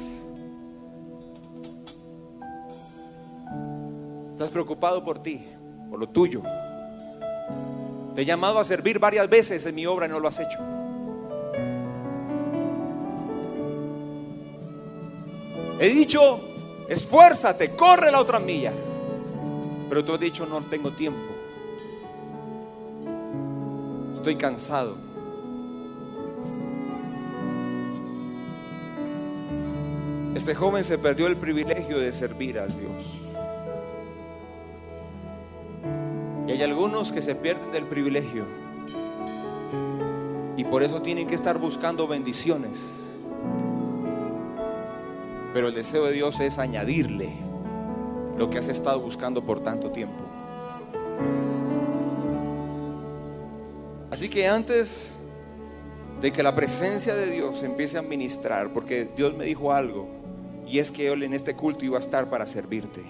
Estás 4.31 4.49
preocupado 4.49 5.03
por 5.03 5.19
ti, 5.19 5.43
por 5.89 5.99
lo 5.99 6.09
tuyo. 6.09 6.41
Te 8.13 8.21
he 8.21 8.25
llamado 8.25 8.59
a 8.59 8.65
servir 8.65 8.99
varias 8.99 9.29
veces 9.29 9.65
en 9.65 9.75
mi 9.75 9.85
obra 9.85 10.07
y 10.07 10.09
no 10.09 10.19
lo 10.19 10.27
has 10.27 10.39
hecho. 10.39 10.59
He 15.79 15.89
dicho, 15.89 16.41
esfuérzate, 16.89 17.71
corre 17.75 18.11
la 18.11 18.19
otra 18.19 18.39
milla. 18.39 18.73
Pero 19.89 20.03
tú 20.03 20.13
has 20.13 20.19
dicho, 20.19 20.45
no 20.45 20.61
tengo 20.61 20.91
tiempo. 20.91 21.36
Estoy 24.17 24.35
cansado. 24.35 24.95
Este 30.33 30.55
joven 30.55 30.83
se 30.83 30.97
perdió 30.97 31.27
el 31.27 31.37
privilegio 31.37 31.99
de 31.99 32.11
servir 32.11 32.59
a 32.59 32.65
Dios. 32.65 33.05
Y 36.47 36.51
hay 36.51 36.63
algunos 36.63 37.11
que 37.11 37.21
se 37.21 37.35
pierden 37.35 37.71
del 37.71 37.85
privilegio. 37.85 38.43
Y 40.57 40.63
por 40.63 40.81
eso 40.81 41.03
tienen 41.03 41.27
que 41.27 41.35
estar 41.35 41.59
buscando 41.59 42.07
bendiciones. 42.07 42.75
Pero 45.53 45.67
el 45.67 45.75
deseo 45.75 46.05
de 46.05 46.13
Dios 46.13 46.39
es 46.39 46.57
añadirle 46.57 47.29
lo 48.35 48.49
que 48.49 48.57
has 48.57 48.67
estado 48.67 48.99
buscando 48.99 49.43
por 49.43 49.59
tanto 49.59 49.91
tiempo. 49.91 50.36
Así 54.17 54.29
que 54.29 54.47
antes 54.47 55.13
de 56.19 56.31
que 56.31 56.41
la 56.41 56.55
presencia 56.55 57.13
de 57.13 57.29
Dios 57.29 57.61
empiece 57.61 57.99
a 57.99 58.01
ministrar, 58.01 58.73
porque 58.73 59.07
Dios 59.15 59.35
me 59.35 59.45
dijo 59.45 59.71
algo, 59.71 60.07
y 60.65 60.79
es 60.79 60.89
que 60.89 61.13
Él 61.13 61.21
en 61.21 61.35
este 61.35 61.55
culto 61.55 61.85
iba 61.85 61.97
a 61.97 61.99
estar 61.99 62.27
para 62.27 62.47
servirte. 62.47 63.03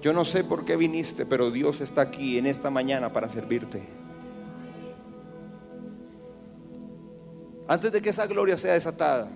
Yo 0.00 0.14
no 0.14 0.24
sé 0.24 0.44
por 0.44 0.64
qué 0.64 0.78
viniste, 0.78 1.26
pero 1.26 1.50
Dios 1.50 1.82
está 1.82 2.00
aquí 2.00 2.38
en 2.38 2.46
esta 2.46 2.70
mañana 2.70 3.12
para 3.12 3.28
servirte. 3.28 3.82
Antes 7.68 7.92
de 7.92 8.00
que 8.00 8.08
esa 8.08 8.26
gloria 8.26 8.56
sea 8.56 8.72
desatada, 8.72 9.28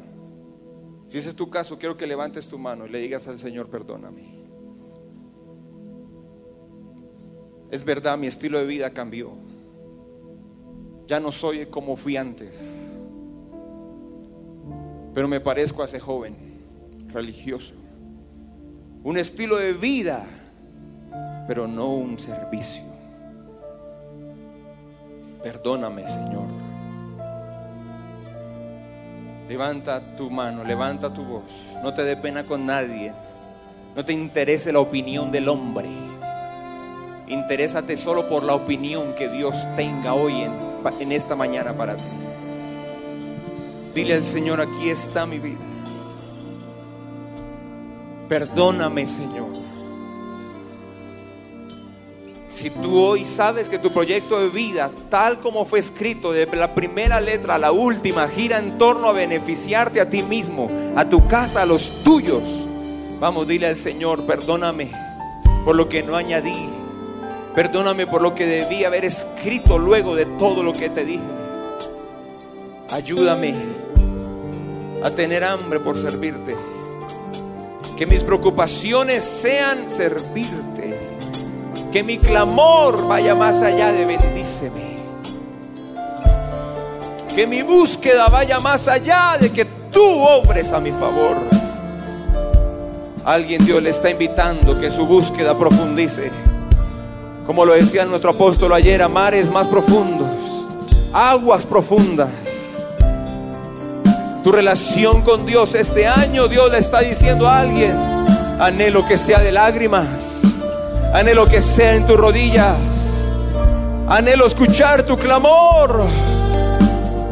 si 1.06 1.18
ese 1.18 1.28
es 1.28 1.36
tu 1.36 1.50
caso, 1.50 1.78
quiero 1.78 1.98
que 1.98 2.06
levantes 2.06 2.48
tu 2.48 2.58
mano 2.58 2.86
y 2.86 2.88
le 2.88 2.98
digas 2.98 3.28
al 3.28 3.38
Señor, 3.38 3.68
perdóname. 3.68 4.40
Es 7.70 7.84
verdad, 7.84 8.16
mi 8.16 8.26
estilo 8.26 8.58
de 8.58 8.64
vida 8.64 8.88
cambió. 8.94 9.51
Ya 11.06 11.20
no 11.20 11.32
soy 11.32 11.66
como 11.66 11.96
fui 11.96 12.16
antes. 12.16 12.82
Pero 15.14 15.28
me 15.28 15.40
parezco 15.40 15.82
a 15.82 15.84
ese 15.84 16.00
joven 16.00 16.36
religioso. 17.12 17.74
Un 19.04 19.18
estilo 19.18 19.56
de 19.56 19.72
vida, 19.72 20.24
pero 21.46 21.66
no 21.66 21.88
un 21.88 22.18
servicio. 22.18 22.82
Perdóname, 25.42 26.08
Señor. 26.08 26.46
Levanta 29.48 30.16
tu 30.16 30.30
mano, 30.30 30.64
levanta 30.64 31.12
tu 31.12 31.24
voz. 31.24 31.42
No 31.82 31.92
te 31.92 32.04
dé 32.04 32.16
pena 32.16 32.44
con 32.44 32.64
nadie. 32.64 33.12
No 33.94 34.04
te 34.04 34.12
interese 34.12 34.72
la 34.72 34.78
opinión 34.78 35.30
del 35.30 35.48
hombre. 35.48 35.88
Interésate 37.26 37.96
solo 37.96 38.28
por 38.28 38.44
la 38.44 38.54
opinión 38.54 39.14
que 39.14 39.28
Dios 39.28 39.66
tenga 39.76 40.14
hoy 40.14 40.42
en, 40.42 40.71
en 41.00 41.12
esta 41.12 41.36
mañana 41.36 41.72
para 41.76 41.96
ti. 41.96 42.04
Dile 43.94 44.14
al 44.14 44.24
Señor, 44.24 44.60
aquí 44.60 44.88
está 44.88 45.26
mi 45.26 45.38
vida. 45.38 45.58
Perdóname, 48.28 49.06
Señor. 49.06 49.48
Si 52.48 52.70
tú 52.70 52.98
hoy 52.98 53.24
sabes 53.24 53.68
que 53.68 53.78
tu 53.78 53.90
proyecto 53.90 54.38
de 54.40 54.48
vida, 54.48 54.90
tal 55.08 55.40
como 55.40 55.64
fue 55.64 55.78
escrito 55.78 56.32
de 56.32 56.46
la 56.46 56.74
primera 56.74 57.20
letra 57.20 57.54
a 57.54 57.58
la 57.58 57.72
última, 57.72 58.28
gira 58.28 58.58
en 58.58 58.76
torno 58.78 59.08
a 59.08 59.12
beneficiarte 59.12 60.00
a 60.00 60.08
ti 60.08 60.22
mismo, 60.22 60.70
a 60.94 61.04
tu 61.04 61.26
casa, 61.26 61.62
a 61.62 61.66
los 61.66 62.02
tuyos, 62.04 62.42
vamos, 63.18 63.48
dile 63.48 63.66
al 63.66 63.76
Señor, 63.76 64.26
perdóname 64.26 64.90
por 65.64 65.76
lo 65.76 65.88
que 65.88 66.02
no 66.02 66.16
añadí. 66.16 66.71
Perdóname 67.54 68.06
por 68.06 68.22
lo 68.22 68.34
que 68.34 68.46
debí 68.46 68.84
haber 68.84 69.04
escrito 69.04 69.78
luego 69.78 70.14
de 70.14 70.24
todo 70.24 70.62
lo 70.62 70.72
que 70.72 70.88
te 70.88 71.04
dije. 71.04 71.20
Ayúdame 72.90 73.54
a 75.02 75.10
tener 75.10 75.44
hambre 75.44 75.78
por 75.80 76.00
servirte. 76.00 76.56
Que 77.96 78.06
mis 78.06 78.22
preocupaciones 78.22 79.22
sean 79.22 79.86
servirte. 79.88 81.18
Que 81.92 82.02
mi 82.02 82.16
clamor 82.16 83.06
vaya 83.06 83.34
más 83.34 83.60
allá 83.60 83.92
de 83.92 84.06
bendíceme. 84.06 84.96
Que 87.34 87.46
mi 87.46 87.62
búsqueda 87.62 88.28
vaya 88.28 88.60
más 88.60 88.88
allá 88.88 89.36
de 89.38 89.52
que 89.52 89.66
tú 89.92 90.02
obres 90.02 90.72
a 90.72 90.80
mi 90.80 90.92
favor. 90.92 91.36
Alguien 93.24 93.64
Dios 93.64 93.82
le 93.82 93.90
está 93.90 94.08
invitando 94.08 94.78
que 94.78 94.90
su 94.90 95.06
búsqueda 95.06 95.56
profundice. 95.56 96.30
Como 97.46 97.64
lo 97.64 97.72
decía 97.74 98.04
nuestro 98.04 98.30
apóstol 98.30 98.72
ayer, 98.72 99.02
a 99.02 99.08
mares 99.08 99.50
más 99.50 99.66
profundos, 99.66 100.30
aguas 101.12 101.66
profundas. 101.66 102.30
Tu 104.42 104.50
relación 104.50 105.22
con 105.22 105.46
Dios 105.46 105.74
este 105.74 106.06
año, 106.06 106.48
Dios 106.48 106.70
le 106.72 106.78
está 106.78 107.00
diciendo 107.00 107.46
a 107.46 107.60
alguien, 107.60 107.96
anhelo 108.60 109.04
que 109.04 109.18
sea 109.18 109.40
de 109.40 109.52
lágrimas, 109.52 110.06
anhelo 111.14 111.46
que 111.46 111.60
sea 111.60 111.94
en 111.94 112.06
tus 112.06 112.16
rodillas, 112.16 112.76
Anhelo 114.12 114.44
escuchar 114.44 115.04
tu 115.04 115.16
clamor. 115.16 116.06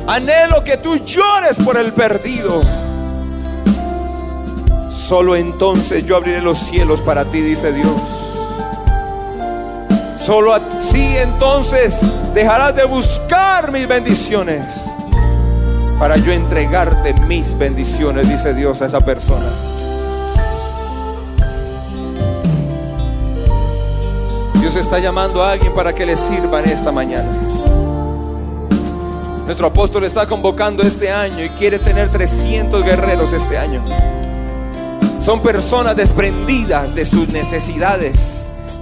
Anhelo 0.07 0.65
que 0.65 0.79
tú 0.79 0.97
llores 0.97 1.59
por 1.63 1.77
el 1.77 1.93
perdido. 1.93 2.63
Solo 4.89 5.37
entonces 5.37 6.07
yo 6.07 6.17
abriré 6.17 6.41
los 6.41 6.59
cielos 6.59 7.03
para 7.03 7.27
ti, 7.27 7.43
dice 7.43 7.75
Dios. 7.75 7.93
Solo 10.21 10.53
así 10.55 11.17
entonces 11.17 11.99
dejarás 12.35 12.77
de 12.77 12.85
buscar 12.85 13.73
mis 13.73 13.89
bendiciones 13.89 14.67
para 15.99 16.19
yo 16.19 16.31
entregarte 16.31 17.15
mis 17.27 17.57
bendiciones, 17.57 18.29
dice 18.29 18.53
Dios 18.53 18.83
a 18.83 18.87
esa 18.87 19.01
persona. 19.01 19.51
Dios 24.61 24.77
está 24.77 24.99
llamando 24.99 25.43
a 25.43 25.53
alguien 25.53 25.73
para 25.73 25.95
que 25.95 26.05
le 26.05 26.19
sirva 26.19 26.61
en 26.61 26.69
esta 26.69 26.93
mañana. 26.93 27.33
Nuestro 29.47 29.69
apóstol 29.69 30.05
está 30.05 30.27
convocando 30.27 30.83
este 30.83 31.11
año 31.11 31.43
y 31.43 31.49
quiere 31.51 31.79
tener 31.79 32.11
300 32.11 32.85
guerreros 32.85 33.33
este 33.33 33.57
año. 33.57 33.83
Son 35.21 35.41
personas 35.41 35.97
desprendidas 35.97 36.95
de 36.95 37.07
sus 37.07 37.29
necesidades, 37.29 38.40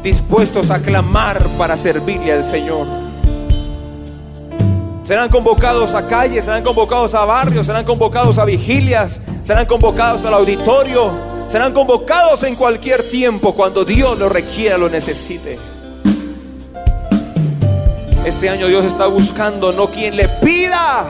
dispuestos 0.09 0.71
a 0.71 0.81
clamar 0.81 1.47
para 1.59 1.77
servirle 1.77 2.33
al 2.33 2.42
Señor. 2.42 2.87
Serán 5.05 5.29
convocados 5.29 5.94
a 5.94 6.07
calles, 6.07 6.47
serán 6.47 6.62
convocados 6.62 7.14
a 7.14 7.27
barrios, 7.27 7.66
serán 7.66 7.85
convocados 7.85 8.38
a 8.38 8.47
vigilias, 8.47 9.21
serán 9.42 9.66
convocados 9.66 10.25
al 10.25 10.33
auditorio, 10.33 11.12
serán 11.47 11.75
convocados 11.75 12.42
en 12.44 12.55
cualquier 12.55 13.03
tiempo 13.03 13.55
cuando 13.55 13.85
Dios 13.85 14.18
lo 14.18 14.31
requiera, 14.31 14.79
lo 14.79 14.88
necesite. 14.88 15.59
Este 18.25 18.49
año 18.49 18.66
Dios 18.66 18.87
está 18.87 19.09
buscando 19.09 19.73
no 19.73 19.88
quien 19.90 20.16
le 20.16 20.29
pida. 20.29 21.05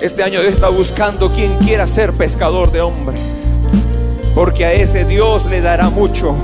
Este 0.00 0.22
año 0.22 0.40
Dios 0.40 0.54
está 0.54 0.70
buscando 0.70 1.30
quien 1.32 1.58
quiera 1.58 1.86
ser 1.86 2.14
pescador 2.14 2.72
de 2.72 2.80
hombres. 2.80 3.20
Porque 4.34 4.64
a 4.64 4.72
ese 4.72 5.04
Dios 5.04 5.44
le 5.46 5.60
dará 5.60 5.90
mucho. 5.90 6.34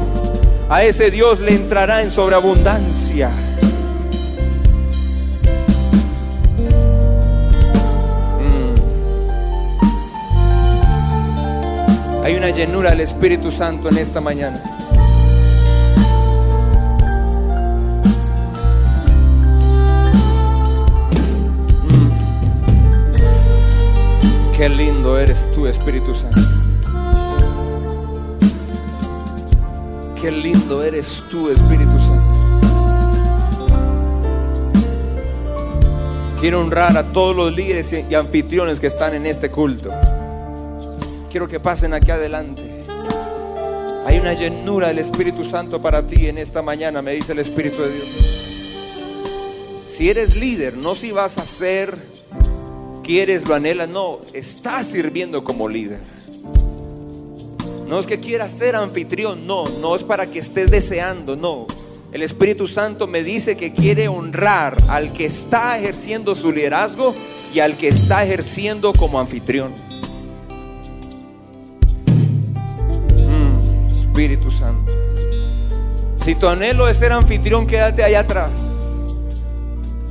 A 0.70 0.82
ese 0.84 1.10
Dios 1.10 1.40
le 1.40 1.54
entrará 1.54 2.02
en 2.02 2.10
sobreabundancia. 2.10 3.30
Mm. 8.38 8.74
Hay 12.22 12.34
una 12.34 12.50
llenura 12.50 12.90
del 12.90 13.00
Espíritu 13.00 13.50
Santo 13.50 13.88
en 13.88 13.96
esta 13.96 14.20
mañana. 14.20 14.62
Qué 24.54 24.68
lindo 24.68 25.18
eres 25.18 25.50
tú, 25.54 25.66
Espíritu 25.66 26.14
Santo. 26.14 26.57
Qué 30.28 30.32
lindo 30.32 30.84
eres 30.84 31.24
tú, 31.30 31.48
Espíritu 31.48 31.98
Santo. 31.98 32.38
Quiero 36.38 36.60
honrar 36.60 36.94
a 36.98 37.02
todos 37.02 37.34
los 37.34 37.56
líderes 37.56 37.90
y 37.94 38.14
anfitriones 38.14 38.78
que 38.78 38.88
están 38.88 39.14
en 39.14 39.24
este 39.24 39.50
culto. 39.50 39.90
Quiero 41.30 41.48
que 41.48 41.58
pasen 41.60 41.94
aquí 41.94 42.10
adelante. 42.10 42.84
Hay 44.04 44.18
una 44.18 44.34
llenura 44.34 44.88
del 44.88 44.98
Espíritu 44.98 45.44
Santo 45.44 45.80
para 45.80 46.06
ti 46.06 46.26
en 46.26 46.36
esta 46.36 46.60
mañana, 46.60 47.00
me 47.00 47.12
dice 47.12 47.32
el 47.32 47.38
Espíritu 47.38 47.80
de 47.80 47.94
Dios. 47.94 48.08
Si 49.88 50.10
eres 50.10 50.36
líder, 50.36 50.76
no 50.76 50.94
si 50.94 51.10
vas 51.10 51.38
a 51.38 51.46
ser 51.46 51.96
quieres, 53.02 53.48
lo 53.48 53.54
anhelas, 53.54 53.88
no, 53.88 54.20
estás 54.34 54.88
sirviendo 54.88 55.42
como 55.42 55.70
líder. 55.70 56.17
No 57.88 57.98
es 57.98 58.06
que 58.06 58.20
quieras 58.20 58.52
ser 58.52 58.76
anfitrión, 58.76 59.46
no, 59.46 59.66
no 59.80 59.96
es 59.96 60.04
para 60.04 60.26
que 60.26 60.40
estés 60.40 60.70
deseando, 60.70 61.36
no. 61.36 61.66
El 62.12 62.22
Espíritu 62.22 62.66
Santo 62.66 63.06
me 63.06 63.22
dice 63.22 63.56
que 63.56 63.72
quiere 63.72 64.08
honrar 64.08 64.76
al 64.88 65.14
que 65.14 65.24
está 65.24 65.78
ejerciendo 65.78 66.34
su 66.34 66.52
liderazgo 66.52 67.14
y 67.54 67.60
al 67.60 67.78
que 67.78 67.88
está 67.88 68.24
ejerciendo 68.24 68.92
como 68.92 69.18
anfitrión. 69.18 69.72
Mm, 73.16 73.86
Espíritu 73.90 74.50
Santo. 74.50 74.92
Si 76.22 76.34
tu 76.34 76.46
anhelo 76.46 76.88
es 76.88 76.98
ser 76.98 77.12
anfitrión, 77.12 77.66
quédate 77.66 78.04
allá 78.04 78.20
atrás. 78.20 78.50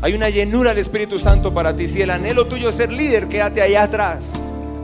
Hay 0.01 0.15
una 0.15 0.29
llenura 0.29 0.71
del 0.71 0.79
Espíritu 0.79 1.19
Santo 1.19 1.53
para 1.53 1.75
ti. 1.75 1.87
Si 1.87 2.01
el 2.01 2.09
anhelo 2.09 2.47
tuyo 2.47 2.69
es 2.69 2.75
ser 2.75 2.91
líder, 2.91 3.27
quédate 3.27 3.61
allá 3.61 3.83
atrás. 3.83 4.36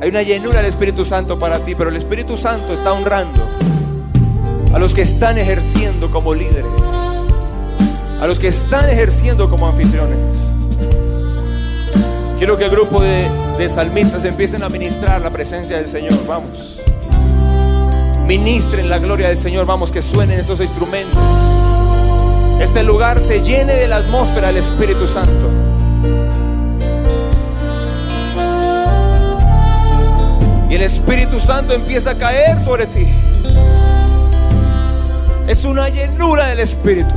Hay 0.03 0.09
una 0.09 0.21
llenura 0.21 0.57
del 0.57 0.65
Espíritu 0.65 1.05
Santo 1.05 1.39
para 1.39 1.59
ti, 1.59 1.75
pero 1.75 1.89
el 1.89 1.95
Espíritu 1.95 2.35
Santo 2.35 2.73
está 2.73 2.91
honrando 2.91 3.47
a 4.73 4.77
los 4.77 4.93
que 4.93 5.01
están 5.01 5.37
ejerciendo 5.37 6.11
como 6.11 6.33
líderes, 6.33 6.65
a 8.19 8.27
los 8.27 8.37
que 8.37 8.49
están 8.49 8.89
ejerciendo 8.89 9.49
como 9.49 9.65
anfitriones. 9.65 10.17
Quiero 12.37 12.57
que 12.57 12.65
el 12.65 12.69
grupo 12.69 13.01
de, 13.01 13.69
salmistas 13.69 14.25
empiecen 14.25 14.61
a 14.63 14.67
ministrar 14.67 15.21
la 15.21 15.29
presencia 15.29 15.77
del 15.77 15.87
Señor. 15.87 16.19
Vamos. 16.27 16.81
Ministren 18.27 18.89
la 18.89 18.99
gloria 18.99 19.29
del 19.29 19.37
Señor. 19.37 19.65
Vamos, 19.65 19.89
que 19.89 20.01
suenen 20.01 20.37
esos 20.37 20.59
instrumentos 20.59 21.17
este 22.59 22.83
lugar 22.83 23.21
se 23.21 23.41
llene 23.41 23.73
de 23.73 23.87
la 23.87 23.97
atmósfera 23.97 24.47
del 24.47 24.57
Espíritu 24.57 25.07
Santo. 25.07 25.62
El 30.83 30.87
Espíritu 30.91 31.39
Santo 31.39 31.73
empieza 31.73 32.11
a 32.11 32.17
caer 32.17 32.61
sobre 32.61 32.85
ti. 32.87 33.07
Es 35.47 35.63
una 35.63 35.87
llenura 35.87 36.47
del 36.47 36.59
Espíritu. 36.59 37.15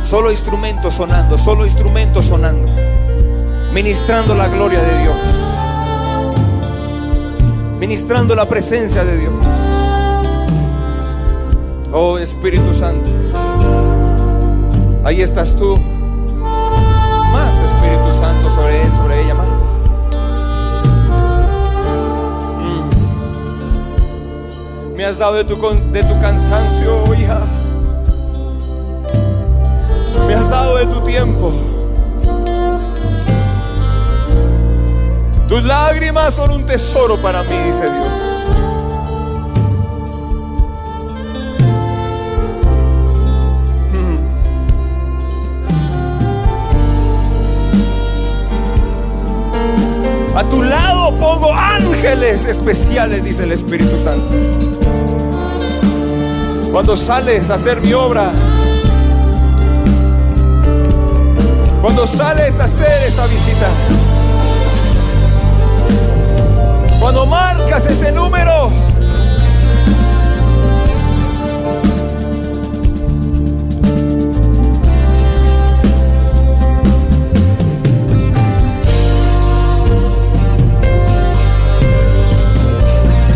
Solo 0.00 0.30
instrumentos 0.30 0.94
sonando, 0.94 1.36
solo 1.36 1.66
instrumentos 1.66 2.24
sonando. 2.24 2.66
Ministrando 3.74 4.34
la 4.34 4.48
gloria 4.48 4.80
de 4.80 5.02
Dios. 5.02 5.16
Ministrando 7.78 8.34
la 8.34 8.46
presencia 8.46 9.04
de 9.04 9.18
Dios. 9.18 9.34
Oh 11.92 12.16
Espíritu 12.16 12.72
Santo, 12.72 13.10
ahí 15.04 15.20
estás 15.20 15.54
tú. 15.56 15.78
Más 17.32 17.54
Espíritu 17.60 18.10
Santo 18.18 18.48
sobre 18.48 18.80
él, 18.80 18.92
sobre 18.94 19.24
ella 19.24 19.34
más. 19.34 19.51
Me 25.02 25.08
has 25.08 25.18
dado 25.18 25.34
de 25.34 25.42
tu, 25.42 25.56
de 25.90 26.04
tu 26.04 26.20
cansancio, 26.20 27.12
hija. 27.12 27.40
Me 30.28 30.32
has 30.32 30.48
dado 30.48 30.76
de 30.76 30.86
tu 30.86 31.00
tiempo. 31.00 31.52
Tus 35.48 35.64
lágrimas 35.64 36.34
son 36.34 36.52
un 36.52 36.64
tesoro 36.64 37.20
para 37.20 37.42
mí, 37.42 37.48
dice 37.66 37.82
Dios. 37.82 38.32
A 50.36 50.44
tu 50.48 50.62
lado 50.62 51.16
pongo 51.18 51.52
ángeles 51.52 52.44
especiales, 52.44 53.24
dice 53.24 53.42
el 53.42 53.50
Espíritu 53.50 53.96
Santo. 54.04 54.91
Cuando 56.72 56.96
sales 56.96 57.50
a 57.50 57.56
hacer 57.56 57.82
mi 57.82 57.92
obra, 57.92 58.30
cuando 61.82 62.06
sales 62.06 62.58
a 62.58 62.64
hacer 62.64 63.08
esa 63.08 63.26
visita, 63.26 63.68
cuando 66.98 67.26
marcas 67.26 67.84
ese 67.84 68.10
número, 68.10 68.70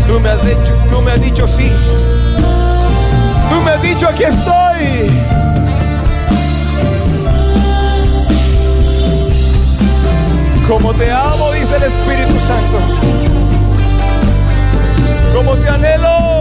Tú 0.07 0.19
me 0.21 0.29
has 0.29 0.43
dicho, 0.43 0.73
tú 0.89 1.01
me 1.03 1.11
has 1.11 1.21
dicho 1.21 1.47
sí. 1.47 1.71
Me 3.67 3.77
dicho 3.85 4.07
aquí 4.07 4.23
estoy. 4.23 5.11
Como 10.69 10.93
te 10.93 11.11
amo, 11.11 11.51
dice 11.51 11.75
el 11.75 11.83
Espíritu 11.83 12.39
Santo. 12.39 12.79
Como 15.35 15.57
te 15.57 15.67
anhelo. 15.67 16.37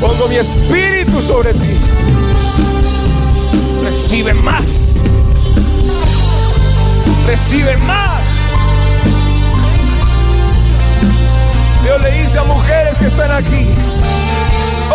pongo 0.00 0.28
mi 0.28 0.36
espíritu 0.36 1.20
sobre 1.20 1.54
ti. 1.54 1.78
Recibe 3.84 4.34
más. 4.34 4.94
Recibe 7.26 7.76
más. 7.78 8.21
Dios 11.82 12.00
le 12.00 12.10
dice 12.12 12.38
a 12.38 12.44
mujeres 12.44 12.98
que 12.98 13.06
están 13.06 13.30
aquí, 13.32 13.68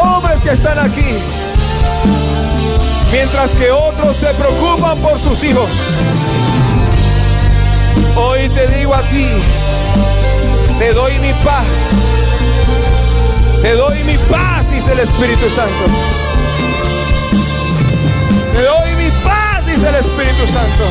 hombres 0.02 0.40
que 0.42 0.52
están 0.52 0.80
aquí, 0.80 1.20
mientras 3.12 3.52
que 3.52 3.72
otros 3.72 4.16
se 4.18 4.34
preocupan 4.34 4.98
por 5.00 5.20
sus 5.20 5.44
hijos. 5.44 5.70
Hoy 8.16 8.50
te 8.50 8.68
digo 8.68 8.96
a 8.96 9.02
ti, 9.04 9.28
te 10.80 10.94
doy 10.94 11.20
mi 11.20 11.34
paz. 11.34 11.66
Te 13.62 13.74
doy 13.74 14.04
mi 14.04 14.18
paz, 14.30 14.70
dice 14.72 14.92
el 14.94 15.00
Espíritu 15.00 15.50
Santo. 15.50 15.86
Te 18.54 18.62
doy 18.62 18.96
mi 18.96 19.12
paz, 19.24 19.66
dice 19.66 19.90
el 19.90 19.96
Espíritu 19.96 20.46
Santo. 20.48 20.84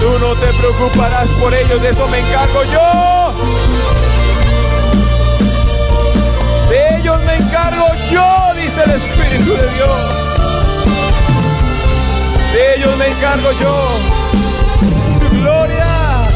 Tú 0.00 0.18
no 0.20 0.34
te 0.36 0.46
preocuparás 0.54 1.28
por 1.40 1.52
ellos, 1.52 1.82
de 1.82 1.90
eso 1.90 2.06
me 2.08 2.20
encargo 2.20 2.62
yo. 2.72 3.47
Encargo 7.48 7.86
yo, 8.10 8.52
dice 8.60 8.82
el 8.84 8.90
Espíritu 8.90 9.54
de 9.54 9.68
Dios. 9.72 9.98
De 12.52 12.74
ellos 12.76 12.96
me 12.96 13.06
encargo 13.08 13.52
yo. 13.52 13.88
Tu 15.20 15.40
gloria. 15.40 16.28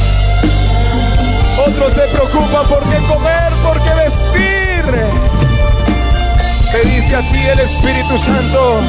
Otros 1.66 1.92
se 1.92 2.03
preocupan 2.09 2.66
por 2.66 2.83
qué 2.90 2.98
comer, 3.07 3.53
por 3.62 3.81
qué 3.83 3.94
vestir. 3.94 4.85
Te 6.72 6.88
dice 6.88 7.16
a 7.16 7.20
ti 7.20 7.46
el 7.46 7.61
Espíritu 7.61 8.16
Santo. 8.18 8.81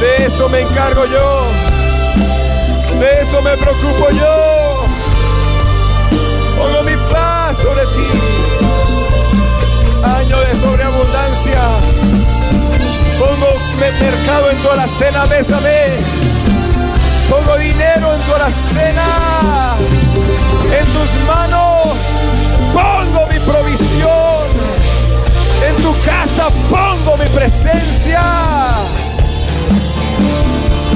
De 0.00 0.26
eso 0.26 0.48
me 0.48 0.60
encargo 0.60 1.06
yo. 1.06 1.46
De 3.00 3.20
eso 3.20 3.40
me 3.42 3.56
preocupo 3.56 4.10
yo. 4.10 4.84
Pongo 6.58 6.82
mi 6.82 6.96
paz 7.12 7.56
sobre 7.58 7.86
ti. 7.86 8.15
Año 10.26 10.40
de 10.40 10.56
sobreabundancia. 10.56 11.60
Pongo 13.16 13.46
mercado 13.78 14.50
en 14.50 14.60
toda 14.60 14.74
la 14.74 14.88
cena 14.88 15.24
mes 15.26 15.52
a 15.52 15.60
mes. 15.60 15.90
Pongo 17.30 17.56
dinero 17.56 18.12
en 18.12 18.20
toda 18.22 18.38
la 18.40 18.50
cena. 18.50 19.76
En 20.64 20.84
tus 20.86 21.26
manos 21.28 21.94
pongo 22.74 23.26
mi 23.28 23.38
provisión. 23.38 24.48
En 25.64 25.76
tu 25.76 25.94
casa 26.04 26.48
pongo 26.68 27.16
mi 27.18 27.26
presencia. 27.26 28.22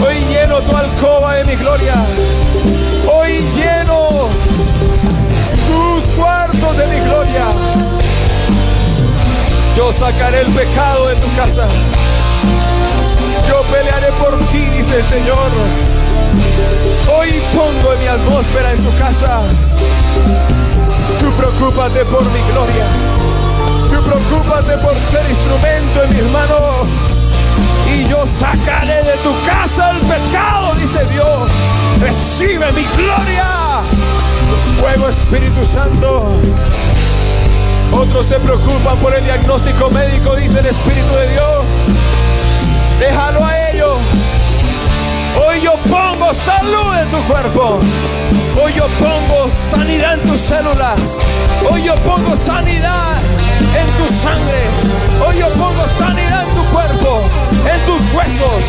Hoy 0.04 0.24
lleno 0.28 0.60
tu 0.62 0.76
alcoba 0.76 1.34
de 1.34 1.44
mi 1.44 1.54
gloria. 1.54 1.94
Hoy 3.08 3.44
lleno 3.54 4.28
tus 5.68 6.04
cuartos 6.16 6.76
de 6.76 6.86
mi 6.88 6.98
gloria. 7.06 7.69
Yo 9.80 9.90
sacaré 9.90 10.42
el 10.42 10.52
pecado 10.52 11.08
de 11.08 11.16
tu 11.16 11.34
casa. 11.34 11.66
Yo 13.48 13.62
pelearé 13.72 14.12
por 14.12 14.38
ti, 14.50 14.58
dice 14.76 14.96
el 14.96 15.04
Señor. 15.04 15.50
Hoy 17.10 17.40
pongo 17.54 17.96
mi 17.96 18.06
atmósfera 18.06 18.72
en 18.72 18.84
tu 18.84 18.94
casa. 18.98 19.40
Tú 21.18 21.32
preocúpate 21.32 22.04
por 22.04 22.24
mi 22.24 22.40
gloria. 22.52 22.84
Tú 23.88 24.04
preocúpate 24.04 24.76
por 24.84 24.98
ser 25.08 25.24
instrumento 25.30 26.02
en 26.04 26.10
mis 26.10 26.30
manos. 26.30 26.86
Y 27.88 28.06
yo 28.06 28.22
sacaré 28.38 29.02
de 29.02 29.16
tu 29.22 29.32
casa 29.46 29.92
el 29.92 30.00
pecado, 30.00 30.74
dice 30.74 31.06
Dios. 31.06 31.48
Recibe 32.02 32.70
mi 32.72 32.84
gloria. 32.98 33.80
Fuego 34.78 35.08
Espíritu 35.08 35.64
Santo. 35.64 36.38
Otros 37.92 38.26
se 38.26 38.38
preocupan 38.40 38.98
por 38.98 39.14
el 39.14 39.24
diagnóstico 39.24 39.90
médico, 39.90 40.36
dice 40.36 40.60
el 40.60 40.66
Espíritu 40.66 41.14
de 41.14 41.28
Dios. 41.32 41.64
Déjalo 42.98 43.44
a 43.44 43.70
ellos. 43.70 43.98
Hoy 45.46 45.60
yo 45.60 45.72
pongo 45.88 46.32
salud 46.34 46.94
en 47.00 47.10
tu 47.10 47.22
cuerpo. 47.26 47.80
Hoy 48.62 48.74
yo 48.74 48.86
pongo 48.98 49.50
sanidad 49.70 50.14
en 50.14 50.20
tus 50.28 50.40
células. 50.40 51.00
Hoy 51.70 51.84
yo 51.84 51.94
pongo 51.96 52.36
sanidad 52.36 53.18
en 53.76 53.90
tu 53.96 54.12
sangre. 54.12 54.60
Hoy 55.26 55.38
yo 55.38 55.52
pongo 55.54 55.86
sanidad 55.98 56.48
en 56.48 56.54
tu 56.54 56.64
cuerpo, 56.66 57.22
en 57.72 57.84
tus 57.84 58.00
huesos, 58.14 58.59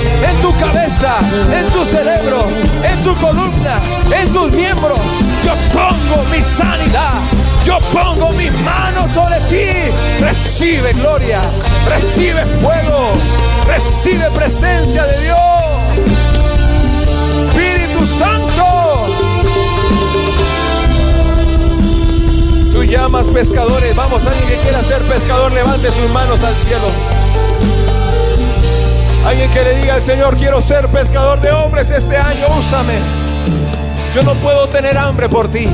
cabeza, 0.62 1.18
en 1.52 1.68
tu 1.70 1.84
cerebro, 1.84 2.48
en 2.84 3.02
tu 3.02 3.16
columna, 3.16 3.80
en 4.16 4.32
tus 4.32 4.52
miembros. 4.52 5.00
Yo 5.44 5.54
pongo 5.74 6.24
mi 6.32 6.44
sanidad. 6.44 7.20
Yo 7.64 7.80
pongo 7.92 8.32
mis 8.32 8.52
manos 8.60 9.12
sobre 9.12 9.40
ti. 9.50 9.92
Recibe 10.20 10.94
gloria. 10.94 11.42
Recibe 11.88 12.46
fuego. 12.62 13.14
Recibe 13.66 14.30
presencia 14.32 15.04
de 15.06 15.24
Dios. 15.24 15.40
Espíritu 17.38 18.06
Santo. 18.06 19.08
Tú 22.72 22.84
llamas 22.84 23.26
pescadores. 23.34 23.96
Vamos, 23.96 24.26
alguien 24.26 24.48
que 24.48 24.58
quiera 24.58 24.82
ser 24.84 25.02
pescador, 25.04 25.52
levante 25.52 25.92
sus 25.92 26.10
manos 26.12 26.44
al 26.44 26.56
cielo. 26.56 27.21
Alguien 29.26 29.52
que 29.52 29.64
le 29.64 29.76
diga 29.76 29.94
al 29.96 30.02
Señor, 30.02 30.36
quiero 30.36 30.62
ser 30.62 30.88
pescador 30.90 31.40
de 31.40 31.52
hombres 31.52 31.92
este 31.92 32.18
año, 32.18 32.48
úsame. 32.58 32.96
Yo 34.14 34.24
no 34.24 34.34
puedo 34.36 34.68
tener 34.68 34.98
hambre 34.98 35.30
por 35.30 35.48
ti. 35.48 35.68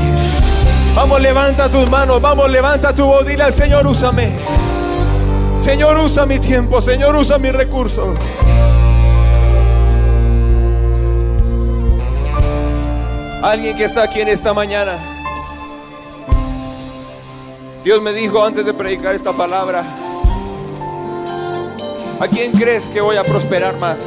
Vamos, 0.95 1.21
levanta 1.21 1.69
tus 1.69 1.89
manos, 1.89 2.21
vamos, 2.21 2.49
levanta 2.49 2.93
tu 2.93 3.05
voz, 3.05 3.25
dile 3.25 3.43
al 3.43 3.53
Señor, 3.53 3.87
úsame. 3.87 4.31
Señor, 5.59 5.97
usa 5.97 6.25
mi 6.25 6.39
tiempo, 6.39 6.81
Señor, 6.81 7.15
usa 7.15 7.37
mis 7.37 7.53
recursos. 7.53 8.17
Alguien 13.43 13.77
que 13.77 13.85
está 13.85 14.03
aquí 14.03 14.21
en 14.21 14.27
esta 14.27 14.53
mañana. 14.53 14.97
Dios 17.83 18.01
me 18.01 18.11
dijo 18.11 18.43
antes 18.43 18.65
de 18.65 18.73
predicar 18.73 19.15
esta 19.15 19.33
palabra, 19.33 19.85
¿a 22.19 22.27
quién 22.27 22.51
crees 22.51 22.89
que 22.89 23.01
voy 23.01 23.17
a 23.17 23.23
prosperar 23.23 23.77
más? 23.79 23.97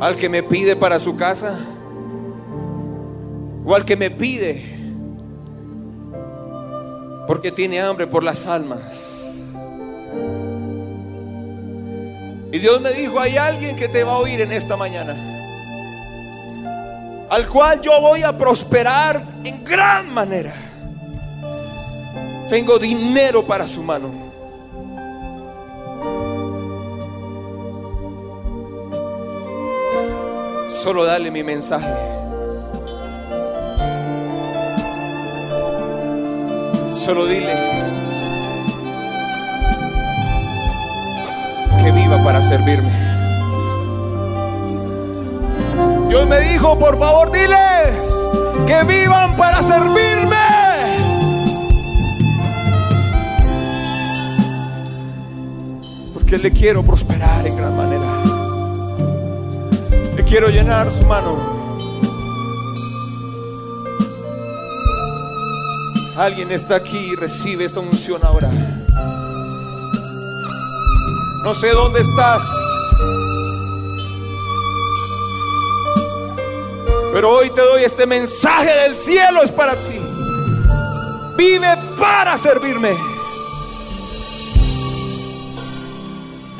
¿Al 0.00 0.16
que 0.16 0.28
me 0.28 0.42
pide 0.42 0.76
para 0.76 0.98
su 0.98 1.16
casa? 1.16 1.58
¿O 3.64 3.74
al 3.74 3.84
que 3.84 3.96
me 3.96 4.10
pide 4.10 4.76
porque 7.26 7.52
tiene 7.52 7.80
hambre 7.80 8.06
por 8.06 8.22
las 8.22 8.46
almas? 8.46 8.80
Y 12.50 12.58
Dios 12.58 12.80
me 12.80 12.92
dijo, 12.92 13.20
hay 13.20 13.36
alguien 13.36 13.76
que 13.76 13.88
te 13.88 14.04
va 14.04 14.12
a 14.12 14.18
oír 14.18 14.40
en 14.40 14.52
esta 14.52 14.76
mañana 14.76 15.14
al 17.30 17.48
cual 17.48 17.80
yo 17.80 18.00
voy 18.00 18.22
a 18.22 18.36
prosperar 18.36 19.22
en 19.44 19.64
gran 19.64 20.12
manera. 20.12 20.54
Tengo 22.48 22.78
dinero 22.78 23.46
para 23.46 23.66
su 23.66 23.82
mano. 23.82 24.27
Solo 30.82 31.04
dale 31.04 31.32
mi 31.32 31.42
mensaje. 31.42 31.92
Solo 36.94 37.26
dile 37.26 37.52
que 41.82 41.90
viva 41.90 42.22
para 42.22 42.40
servirme. 42.44 42.92
Dios 46.08 46.28
me 46.28 46.40
dijo, 46.40 46.78
por 46.78 46.96
favor, 46.96 47.32
diles 47.32 47.58
que 48.68 48.84
vivan 48.84 49.36
para 49.36 49.60
servirme. 49.64 50.36
Porque 56.14 56.38
le 56.38 56.52
quiero 56.52 56.84
prosperar 56.84 57.44
en 57.44 57.56
gran 57.56 57.76
manera. 57.76 58.17
Quiero 60.28 60.50
llenar 60.50 60.92
su 60.92 61.04
mano. 61.06 61.36
Alguien 66.18 66.52
está 66.52 66.76
aquí 66.76 66.98
y 66.98 67.16
recibe 67.16 67.64
esa 67.64 67.80
unción 67.80 68.22
ahora. 68.22 68.50
No 71.42 71.54
sé 71.54 71.70
dónde 71.70 72.02
estás. 72.02 72.42
Pero 77.14 77.30
hoy 77.30 77.48
te 77.48 77.62
doy 77.62 77.84
este 77.84 78.06
mensaje 78.06 78.70
del 78.82 78.94
cielo, 78.94 79.42
es 79.42 79.50
para 79.50 79.76
ti. 79.76 79.98
Vive 81.38 81.68
para 81.98 82.36
servirme. 82.36 82.94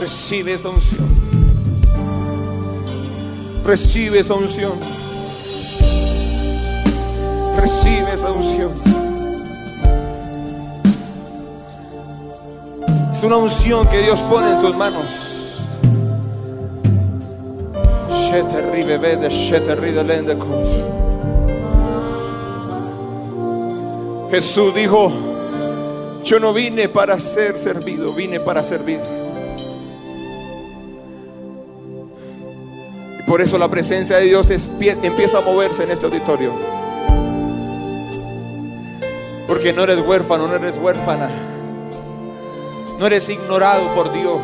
Recibe 0.00 0.54
esa 0.54 0.70
unción. 0.70 1.17
Recibe 3.68 4.20
esa 4.20 4.33
unción. 4.33 4.72
Recibe 7.54 8.14
esa 8.14 8.33
unción. 8.33 8.72
Es 13.12 13.22
una 13.22 13.37
unción 13.37 13.87
que 13.88 13.98
Dios 13.98 14.20
pone 14.20 14.52
en 14.52 14.62
tus 14.62 14.74
manos. 14.74 15.04
Jesús 24.31 24.74
dijo, 24.74 25.12
yo 26.24 26.40
no 26.40 26.54
vine 26.54 26.88
para 26.88 27.20
ser 27.20 27.59
servido, 27.59 28.14
vine 28.14 28.40
para 28.40 28.64
servir. 28.64 29.17
Por 33.28 33.40
eso 33.40 33.58
la 33.58 33.68
presencia 33.68 34.16
de 34.16 34.24
Dios 34.24 34.48
empieza 34.50 35.38
a 35.38 35.40
moverse 35.42 35.84
en 35.84 35.90
este 35.90 36.06
auditorio. 36.06 36.52
Porque 39.46 39.72
no 39.72 39.84
eres 39.84 40.00
huérfano, 40.00 40.48
no 40.48 40.54
eres 40.54 40.76
huérfana. 40.78 41.28
No 42.98 43.06
eres 43.06 43.28
ignorado 43.28 43.94
por 43.94 44.12
Dios. 44.12 44.40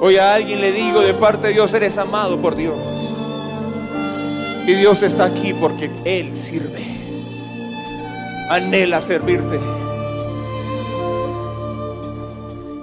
Hoy 0.00 0.16
a 0.18 0.34
alguien 0.34 0.60
le 0.60 0.70
digo 0.70 1.00
de 1.00 1.14
parte 1.14 1.48
de 1.48 1.54
Dios, 1.54 1.72
eres 1.74 1.98
amado 1.98 2.40
por 2.40 2.54
Dios. 2.54 2.76
Y 4.66 4.74
Dios 4.74 5.02
está 5.02 5.24
aquí 5.24 5.52
porque 5.54 5.90
Él 6.04 6.36
sirve 6.36 6.94
anhela 8.48 9.00
servirte. 9.00 9.58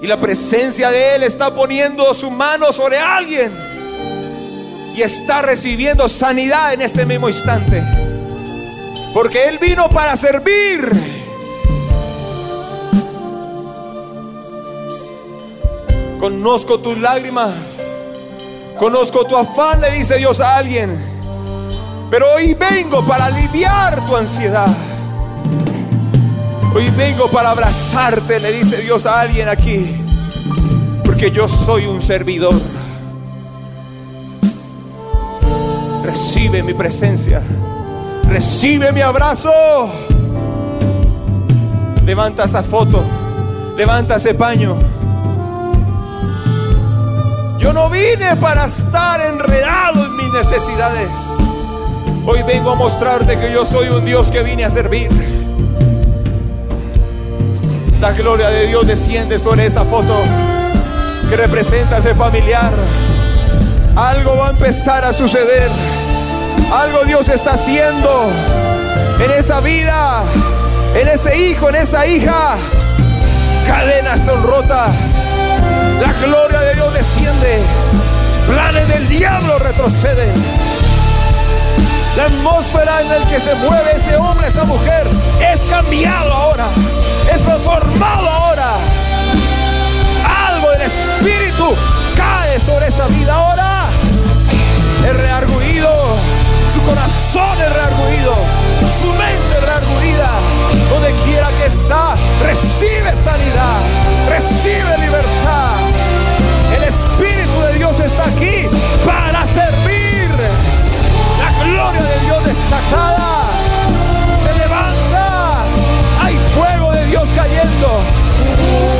Y 0.01 0.07
la 0.07 0.19
presencia 0.19 0.89
de 0.89 1.15
Él 1.15 1.23
está 1.23 1.53
poniendo 1.53 2.11
su 2.15 2.31
mano 2.31 2.73
sobre 2.73 2.97
alguien. 2.97 3.55
Y 4.95 5.01
está 5.03 5.43
recibiendo 5.43 6.09
sanidad 6.09 6.73
en 6.73 6.81
este 6.81 7.05
mismo 7.05 7.29
instante. 7.29 7.83
Porque 9.13 9.47
Él 9.47 9.59
vino 9.59 9.87
para 9.89 10.17
servir. 10.17 10.91
Conozco 16.19 16.79
tus 16.79 16.97
lágrimas. 16.97 17.53
Conozco 18.79 19.25
tu 19.25 19.37
afán, 19.37 19.81
le 19.81 19.91
dice 19.91 20.17
Dios 20.17 20.39
a 20.39 20.57
alguien. 20.57 20.99
Pero 22.09 22.25
hoy 22.33 22.55
vengo 22.55 23.05
para 23.05 23.27
aliviar 23.27 24.03
tu 24.07 24.15
ansiedad. 24.15 24.67
Hoy 26.73 26.89
vengo 26.91 27.27
para 27.27 27.51
abrazarte, 27.51 28.39
le 28.39 28.53
dice 28.53 28.77
Dios 28.77 29.05
a 29.05 29.19
alguien 29.19 29.49
aquí. 29.49 30.01
Porque 31.03 31.29
yo 31.29 31.49
soy 31.49 31.85
un 31.85 32.01
servidor. 32.01 32.55
Recibe 36.01 36.63
mi 36.63 36.73
presencia. 36.73 37.41
Recibe 38.23 38.93
mi 38.93 39.01
abrazo. 39.01 39.51
Levanta 42.05 42.45
esa 42.45 42.63
foto. 42.63 43.03
Levanta 43.75 44.15
ese 44.15 44.33
paño. 44.33 44.77
Yo 47.59 47.73
no 47.73 47.89
vine 47.89 48.37
para 48.39 48.65
estar 48.65 49.19
enredado 49.19 50.05
en 50.05 50.15
mis 50.15 50.31
necesidades. 50.31 51.09
Hoy 52.25 52.43
vengo 52.43 52.71
a 52.71 52.75
mostrarte 52.75 53.37
que 53.37 53.51
yo 53.51 53.65
soy 53.65 53.89
un 53.89 54.05
Dios 54.05 54.31
que 54.31 54.41
vine 54.41 54.63
a 54.63 54.69
servir. 54.69 55.40
La 58.01 58.13
gloria 58.13 58.49
de 58.49 58.65
Dios 58.65 58.87
desciende 58.87 59.37
sobre 59.37 59.67
esa 59.67 59.85
foto 59.85 60.23
que 61.29 61.37
representa 61.37 61.97
a 61.97 61.99
ese 61.99 62.15
familiar. 62.15 62.71
Algo 63.95 64.37
va 64.37 64.47
a 64.47 64.49
empezar 64.49 65.05
a 65.05 65.13
suceder. 65.13 65.69
Algo 66.73 67.05
Dios 67.05 67.29
está 67.29 67.53
haciendo 67.53 68.27
en 69.23 69.29
esa 69.29 69.61
vida, 69.61 70.23
en 70.99 71.09
ese 71.09 71.37
hijo, 71.37 71.69
en 71.69 71.75
esa 71.75 72.07
hija. 72.07 72.55
Cadenas 73.67 74.19
son 74.25 74.41
rotas. 74.41 74.95
La 76.01 76.11
gloria 76.25 76.61
de 76.61 76.73
Dios 76.73 76.91
desciende. 76.95 77.59
Planes 78.47 78.87
del 78.87 79.07
diablo 79.09 79.59
retroceden. 79.59 80.33
La 82.17 82.25
atmósfera 82.25 83.01
en 83.01 83.09
la 83.09 83.27
que 83.29 83.39
se 83.39 83.53
mueve 83.53 83.91
ese 83.95 84.15
hombre, 84.15 84.47
esa 84.47 84.63
mujer, 84.63 85.07
es 85.53 85.59
cambiado 85.69 86.33
ahora 86.33 86.65
transformado 87.41 88.29
ahora. 88.29 88.73
Algo 90.47 90.71
del 90.71 90.81
Espíritu 90.81 91.75
cae 92.15 92.59
sobre 92.59 92.87
esa 92.87 93.07
vida 93.07 93.33
ahora. 93.33 93.89
Es 95.05 95.13
rearguido, 95.15 96.17
su 96.71 96.81
corazón 96.81 97.59
es 97.59 97.73
rearguido, 97.73 98.35
su 99.01 99.07
mente 99.13 99.57
es 99.57 99.65
rearguida. 99.65 100.29
Donde 100.89 101.13
quiera 101.25 101.49
que 101.49 101.65
está, 101.65 102.15
recibe 102.43 103.13
sanidad, 103.23 103.79
recibe 104.29 104.97
libertad. 104.99 105.77
El 106.75 106.83
Espíritu 106.83 107.61
de 107.61 107.73
Dios 107.73 107.99
está 107.99 108.25
aquí 108.25 108.67
para 109.05 109.45
servir. 109.47 110.29
La 111.39 111.63
gloria 111.63 112.03
de 112.03 112.19
Dios 112.25 112.43
desatada 112.45 113.30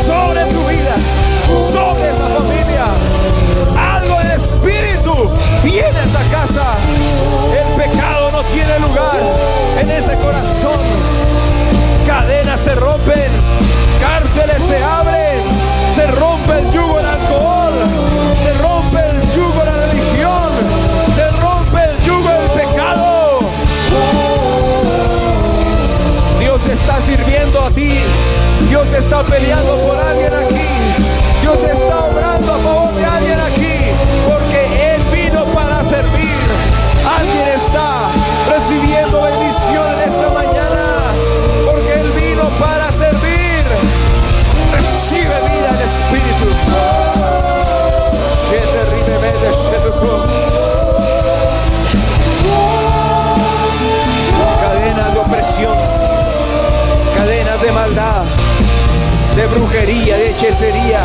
sobre 0.06 0.46
tu 0.46 0.66
vida, 0.68 0.96
sobre 1.72 2.10
esa 2.10 2.28
familia. 2.28 2.86
Algo 3.78 4.18
del 4.20 4.32
Espíritu 4.32 5.30
viene 5.64 6.00
a 6.00 6.04
esa 6.04 6.24
casa. 6.32 6.78
El 7.56 7.82
pecado 7.82 8.32
no 8.32 8.44
tiene 8.44 8.80
lugar 8.80 9.22
en 9.80 9.90
ese 9.90 10.16
corazón. 10.18 10.80
Cadenas 12.06 12.60
se 12.60 12.76
rompen, 12.76 13.32
cárceles 14.02 14.62
se 14.68 14.84
abren, 14.84 15.44
se 15.96 16.08
rompe 16.08 16.61
está 29.12 29.24
peleando 29.26 29.78
por 29.80 30.00
alguien 30.00 30.34
aquí. 30.34 30.56
Dios 31.42 31.58
está 31.70 31.91
hechicería, 60.52 61.02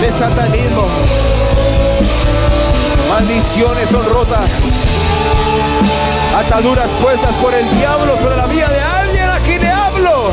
de 0.00 0.12
satanismo. 0.12 0.86
Maldiciones 3.08 3.88
son 3.88 4.04
rotas. 4.06 4.48
Ataduras 6.36 6.90
puestas 7.02 7.34
por 7.36 7.54
el 7.54 7.68
diablo 7.76 8.16
sobre 8.16 8.36
la 8.36 8.46
vida 8.46 8.68
de 8.68 8.80
alguien. 8.80 9.28
Aquí 9.30 9.58
le 9.58 9.68
hablo. 9.68 10.32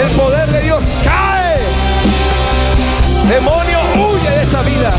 El 0.00 0.10
poder 0.12 0.50
de 0.50 0.60
Dios 0.60 0.84
cae. 1.02 1.58
Demonio 3.28 3.78
huye 3.96 4.30
de 4.30 4.42
esa 4.42 4.62
vida. 4.62 4.94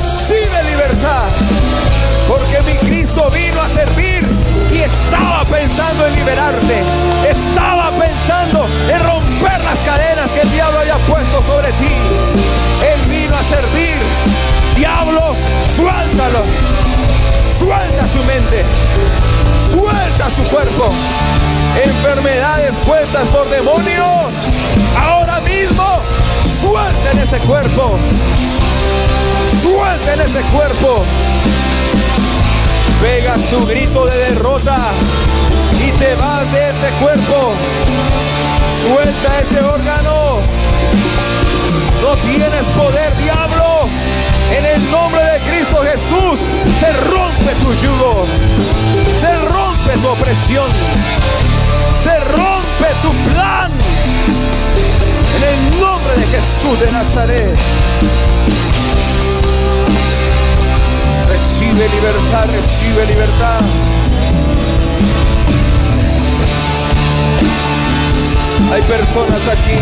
Recibe 0.00 0.62
libertad. 0.62 1.28
Porque 2.26 2.62
mi 2.62 2.72
Cristo 2.88 3.30
vino 3.30 3.60
a 3.60 3.68
servir 3.68 4.26
y 4.72 4.78
estaba 4.78 5.44
pensando 5.44 6.06
en 6.06 6.14
liberarte. 6.14 6.82
Estaba 7.28 7.90
pensando 7.90 8.66
en 8.88 8.98
romper 9.02 9.60
las 9.62 9.78
cadenas 9.80 10.30
que 10.30 10.40
el 10.40 10.52
diablo 10.52 10.78
había 10.78 10.96
puesto 11.00 11.42
sobre 11.42 11.70
ti. 11.72 11.92
Él 12.94 13.10
vino 13.10 13.36
a 13.36 13.44
servir. 13.44 13.98
Diablo, 14.74 15.36
suéltalo. 15.76 16.44
Suelta 17.44 18.08
su 18.08 18.24
mente. 18.24 18.64
Suelta 19.70 20.30
su 20.30 20.42
cuerpo. 20.44 20.94
Enfermedades 21.84 22.74
puestas 22.86 23.28
por 23.28 23.50
demonios. 23.50 24.32
Ahora 24.98 25.40
mismo 25.40 26.00
suelten 26.58 27.18
ese 27.18 27.38
cuerpo. 27.40 27.98
Ese 29.62 30.42
cuerpo. 30.52 31.04
Pegas 33.02 33.42
tu 33.50 33.66
grito 33.66 34.06
de 34.06 34.16
derrota 34.16 34.78
y 35.78 35.90
te 35.92 36.14
vas 36.14 36.50
de 36.52 36.70
ese 36.70 36.90
cuerpo. 36.94 37.52
Suelta 38.82 39.40
ese 39.40 39.60
órgano. 39.60 40.40
No 42.00 42.16
tienes 42.22 42.62
poder, 42.76 43.16
diablo. 43.18 43.88
En 44.56 44.64
el 44.64 44.90
nombre 44.90 45.22
de 45.22 45.40
Cristo 45.40 45.76
Jesús 45.84 46.40
se 46.80 46.92
rompe 47.10 47.54
tu 47.60 47.72
yugo. 47.74 48.26
Se 49.20 49.38
rompe 49.46 49.96
tu 50.00 50.08
opresión. 50.08 50.70
Se 52.02 52.18
rompe 52.20 52.88
tu 53.02 53.12
plan. 53.30 53.70
En 55.36 55.42
el 55.42 55.80
nombre 55.80 56.16
de 56.16 56.26
Jesús 56.26 56.80
de 56.80 56.90
Nazaret. 56.90 57.58
Recibe 61.40 61.88
libertad, 61.88 62.46
recibe 62.48 63.06
libertad. 63.06 63.60
Hay 68.70 68.82
personas 68.82 69.48
aquí 69.48 69.78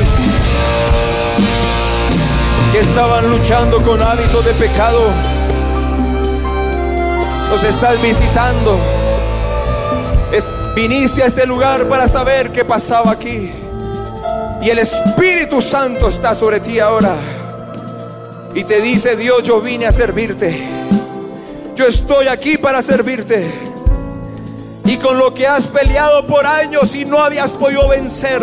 que 2.71 2.79
estaban 2.79 3.29
luchando 3.29 3.83
con 3.83 4.01
hábitos 4.01 4.45
de 4.45 4.53
pecado. 4.55 5.11
Los 7.51 7.65
estás 7.65 8.01
visitando. 8.01 8.79
viniste 10.77 11.25
a 11.25 11.27
este 11.27 11.45
lugar 11.45 11.89
para 11.89 12.07
saber 12.07 12.53
qué 12.53 12.65
pasaba 12.65 13.11
aquí. 13.11 13.53
Y 14.63 14.71
el 14.71 14.79
Espíritu 14.79 15.61
Santo 15.61 16.09
está 16.09 16.37
sobre 16.37 16.61
ti 16.61 16.79
ahora. 16.79 17.17
Y 18.55 18.63
te 18.63 18.81
dice, 18.81 19.17
Dios, 19.17 19.43
yo 19.43 19.61
vine 19.61 19.87
a 19.87 19.93
servirte. 19.93 20.78
Yo 21.79 21.87
estoy 21.87 22.26
aquí 22.26 22.59
para 22.59 22.83
servirte. 22.83 23.49
Y 24.85 24.97
con 24.97 25.16
lo 25.16 25.33
que 25.33 25.47
has 25.47 25.68
peleado 25.68 26.26
por 26.26 26.45
años 26.45 26.93
y 26.97 27.05
no 27.05 27.18
habías 27.20 27.53
podido 27.53 27.89
vencer, 27.89 28.43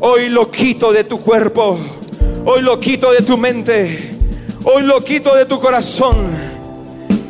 hoy 0.00 0.28
lo 0.28 0.50
quito 0.50 0.92
de 0.92 1.04
tu 1.04 1.20
cuerpo. 1.20 1.78
Hoy 2.44 2.62
lo 2.62 2.80
quito 2.80 3.12
de 3.12 3.22
tu 3.22 3.38
mente. 3.38 4.10
Hoy 4.64 4.82
lo 4.82 5.04
quito 5.04 5.36
de 5.36 5.44
tu 5.44 5.60
corazón. 5.60 6.26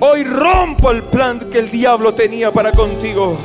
Hoy 0.01 0.25
rompo 0.25 0.91
el 0.91 1.03
plan 1.03 1.41
que 1.51 1.59
el 1.59 1.71
diablo 1.71 2.15
tenía 2.15 2.51
para 2.51 2.73
contigo. 2.73 3.37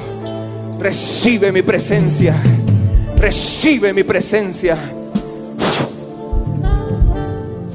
Recibe 0.79 1.51
mi 1.51 1.63
presencia. 1.63 2.41
Recibe 3.17 3.91
mi 3.91 4.03
presencia. 4.03 4.77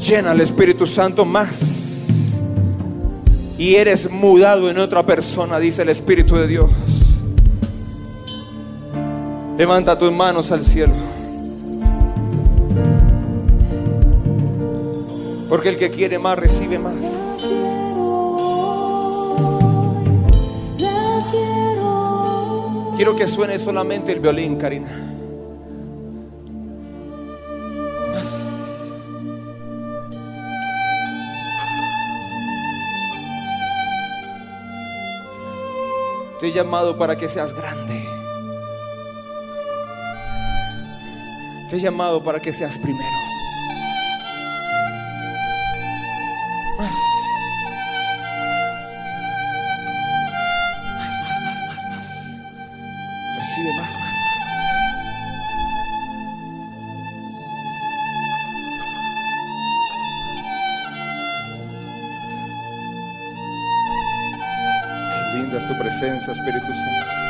Llena 0.00 0.30
al 0.30 0.40
Espíritu 0.40 0.86
Santo 0.86 1.26
más. 1.26 1.75
Y 3.58 3.76
eres 3.76 4.10
mudado 4.10 4.68
en 4.68 4.78
otra 4.78 5.04
persona, 5.04 5.58
dice 5.58 5.82
el 5.82 5.88
Espíritu 5.88 6.36
de 6.36 6.46
Dios. 6.46 6.70
Levanta 9.56 9.98
tus 9.98 10.12
manos 10.12 10.52
al 10.52 10.62
cielo. 10.64 10.92
Porque 15.48 15.70
el 15.70 15.76
que 15.76 15.90
quiere 15.90 16.18
más 16.18 16.38
recibe 16.38 16.78
más. 16.78 16.94
Quiero 22.96 23.16
que 23.16 23.26
suene 23.26 23.58
solamente 23.58 24.12
el 24.12 24.20
violín, 24.20 24.56
Karina. 24.56 25.15
Te 36.46 36.50
he 36.50 36.54
llamado 36.54 36.96
para 36.96 37.16
que 37.16 37.28
seas 37.28 37.52
grande. 37.52 38.08
Te 41.68 41.74
he 41.74 41.80
llamado 41.80 42.22
para 42.22 42.38
que 42.38 42.52
seas 42.52 42.78
primero. 42.78 43.25
Es 65.54 65.66
tu 65.66 65.78
presencia, 65.78 66.32
Espíritu 66.32 66.66
Santo. 66.66 67.25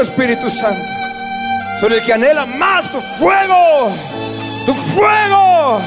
Espíritu 0.00 0.50
Santo. 0.50 0.82
Sobre 1.80 1.96
el 1.96 2.04
que 2.04 2.12
anhela 2.12 2.46
más 2.46 2.90
tu 2.90 3.00
fuego. 3.18 3.92
Tu 4.64 4.74
fuego. 4.74 5.80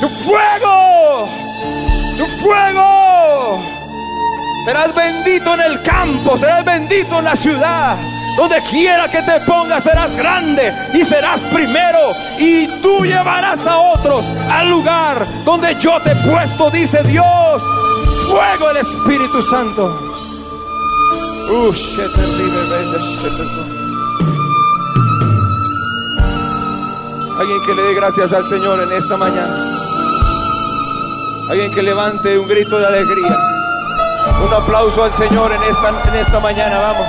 Tu 0.00 0.08
fuego. 0.08 1.28
Tu 2.16 2.26
fuego. 2.42 3.76
Serás 4.64 4.94
bendito 4.94 5.54
en 5.54 5.60
el 5.60 5.82
campo, 5.82 6.36
serás 6.36 6.64
bendito 6.64 7.18
en 7.20 7.24
la 7.24 7.36
ciudad. 7.36 7.96
Donde 8.36 8.60
quiera 8.62 9.08
que 9.08 9.22
te 9.22 9.40
pongas 9.46 9.84
serás 9.84 10.14
grande 10.16 10.72
y 10.92 11.04
serás 11.04 11.42
primero. 11.42 11.98
Y 12.38 12.66
tú 12.82 13.04
llevarás 13.04 13.66
a 13.66 13.78
otros 13.78 14.28
al 14.50 14.68
lugar 14.68 15.26
donde 15.44 15.74
yo 15.76 16.00
te 16.02 16.12
he 16.12 16.16
puesto, 16.16 16.70
dice 16.70 17.02
Dios. 17.04 17.62
Fuego 18.28 18.70
el 18.70 18.78
Espíritu 18.78 19.40
Santo. 19.42 20.05
Alguien 27.38 27.62
que 27.64 27.74
le 27.74 27.82
dé 27.82 27.94
gracias 27.94 28.32
al 28.32 28.44
Señor 28.44 28.82
en 28.82 28.90
esta 28.92 29.16
mañana. 29.16 29.54
Alguien 31.48 31.72
que 31.72 31.82
levante 31.82 32.36
un 32.38 32.48
grito 32.48 32.78
de 32.78 32.86
alegría. 32.86 33.38
Un 34.44 34.52
aplauso 34.52 35.04
al 35.04 35.12
Señor 35.12 35.52
en 35.52 35.62
esta, 35.70 36.02
en 36.08 36.14
esta 36.16 36.40
mañana, 36.40 36.80
vamos. 36.80 37.06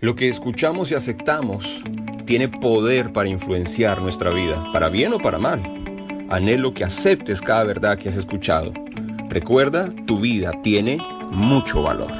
Lo 0.00 0.16
que 0.16 0.28
escuchamos 0.28 0.90
y 0.90 0.94
aceptamos 0.94 1.82
tiene 2.24 2.48
poder 2.48 3.12
para 3.12 3.28
influenciar 3.28 4.00
nuestra 4.00 4.30
vida, 4.30 4.70
para 4.72 4.88
bien 4.88 5.12
o 5.12 5.18
para 5.18 5.38
mal. 5.38 5.62
Anhelo 6.30 6.74
que 6.74 6.84
aceptes 6.84 7.40
cada 7.40 7.64
verdad 7.64 7.98
que 7.98 8.08
has 8.08 8.16
escuchado. 8.16 8.72
Recuerda, 9.28 9.90
tu 10.06 10.18
vida 10.18 10.52
tiene 10.62 10.98
mucho 11.30 11.82
valor. 11.82 12.10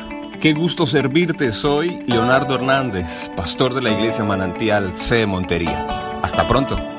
Qué 0.40 0.52
gusto 0.52 0.86
servirte, 0.86 1.52
soy 1.52 2.02
Leonardo 2.06 2.56
Hernández, 2.56 3.30
pastor 3.34 3.72
de 3.74 3.82
la 3.82 3.90
iglesia 3.90 4.24
Manantial 4.24 4.94
C. 4.94 5.26
Montería. 5.26 6.20
Hasta 6.22 6.46
pronto. 6.46 6.93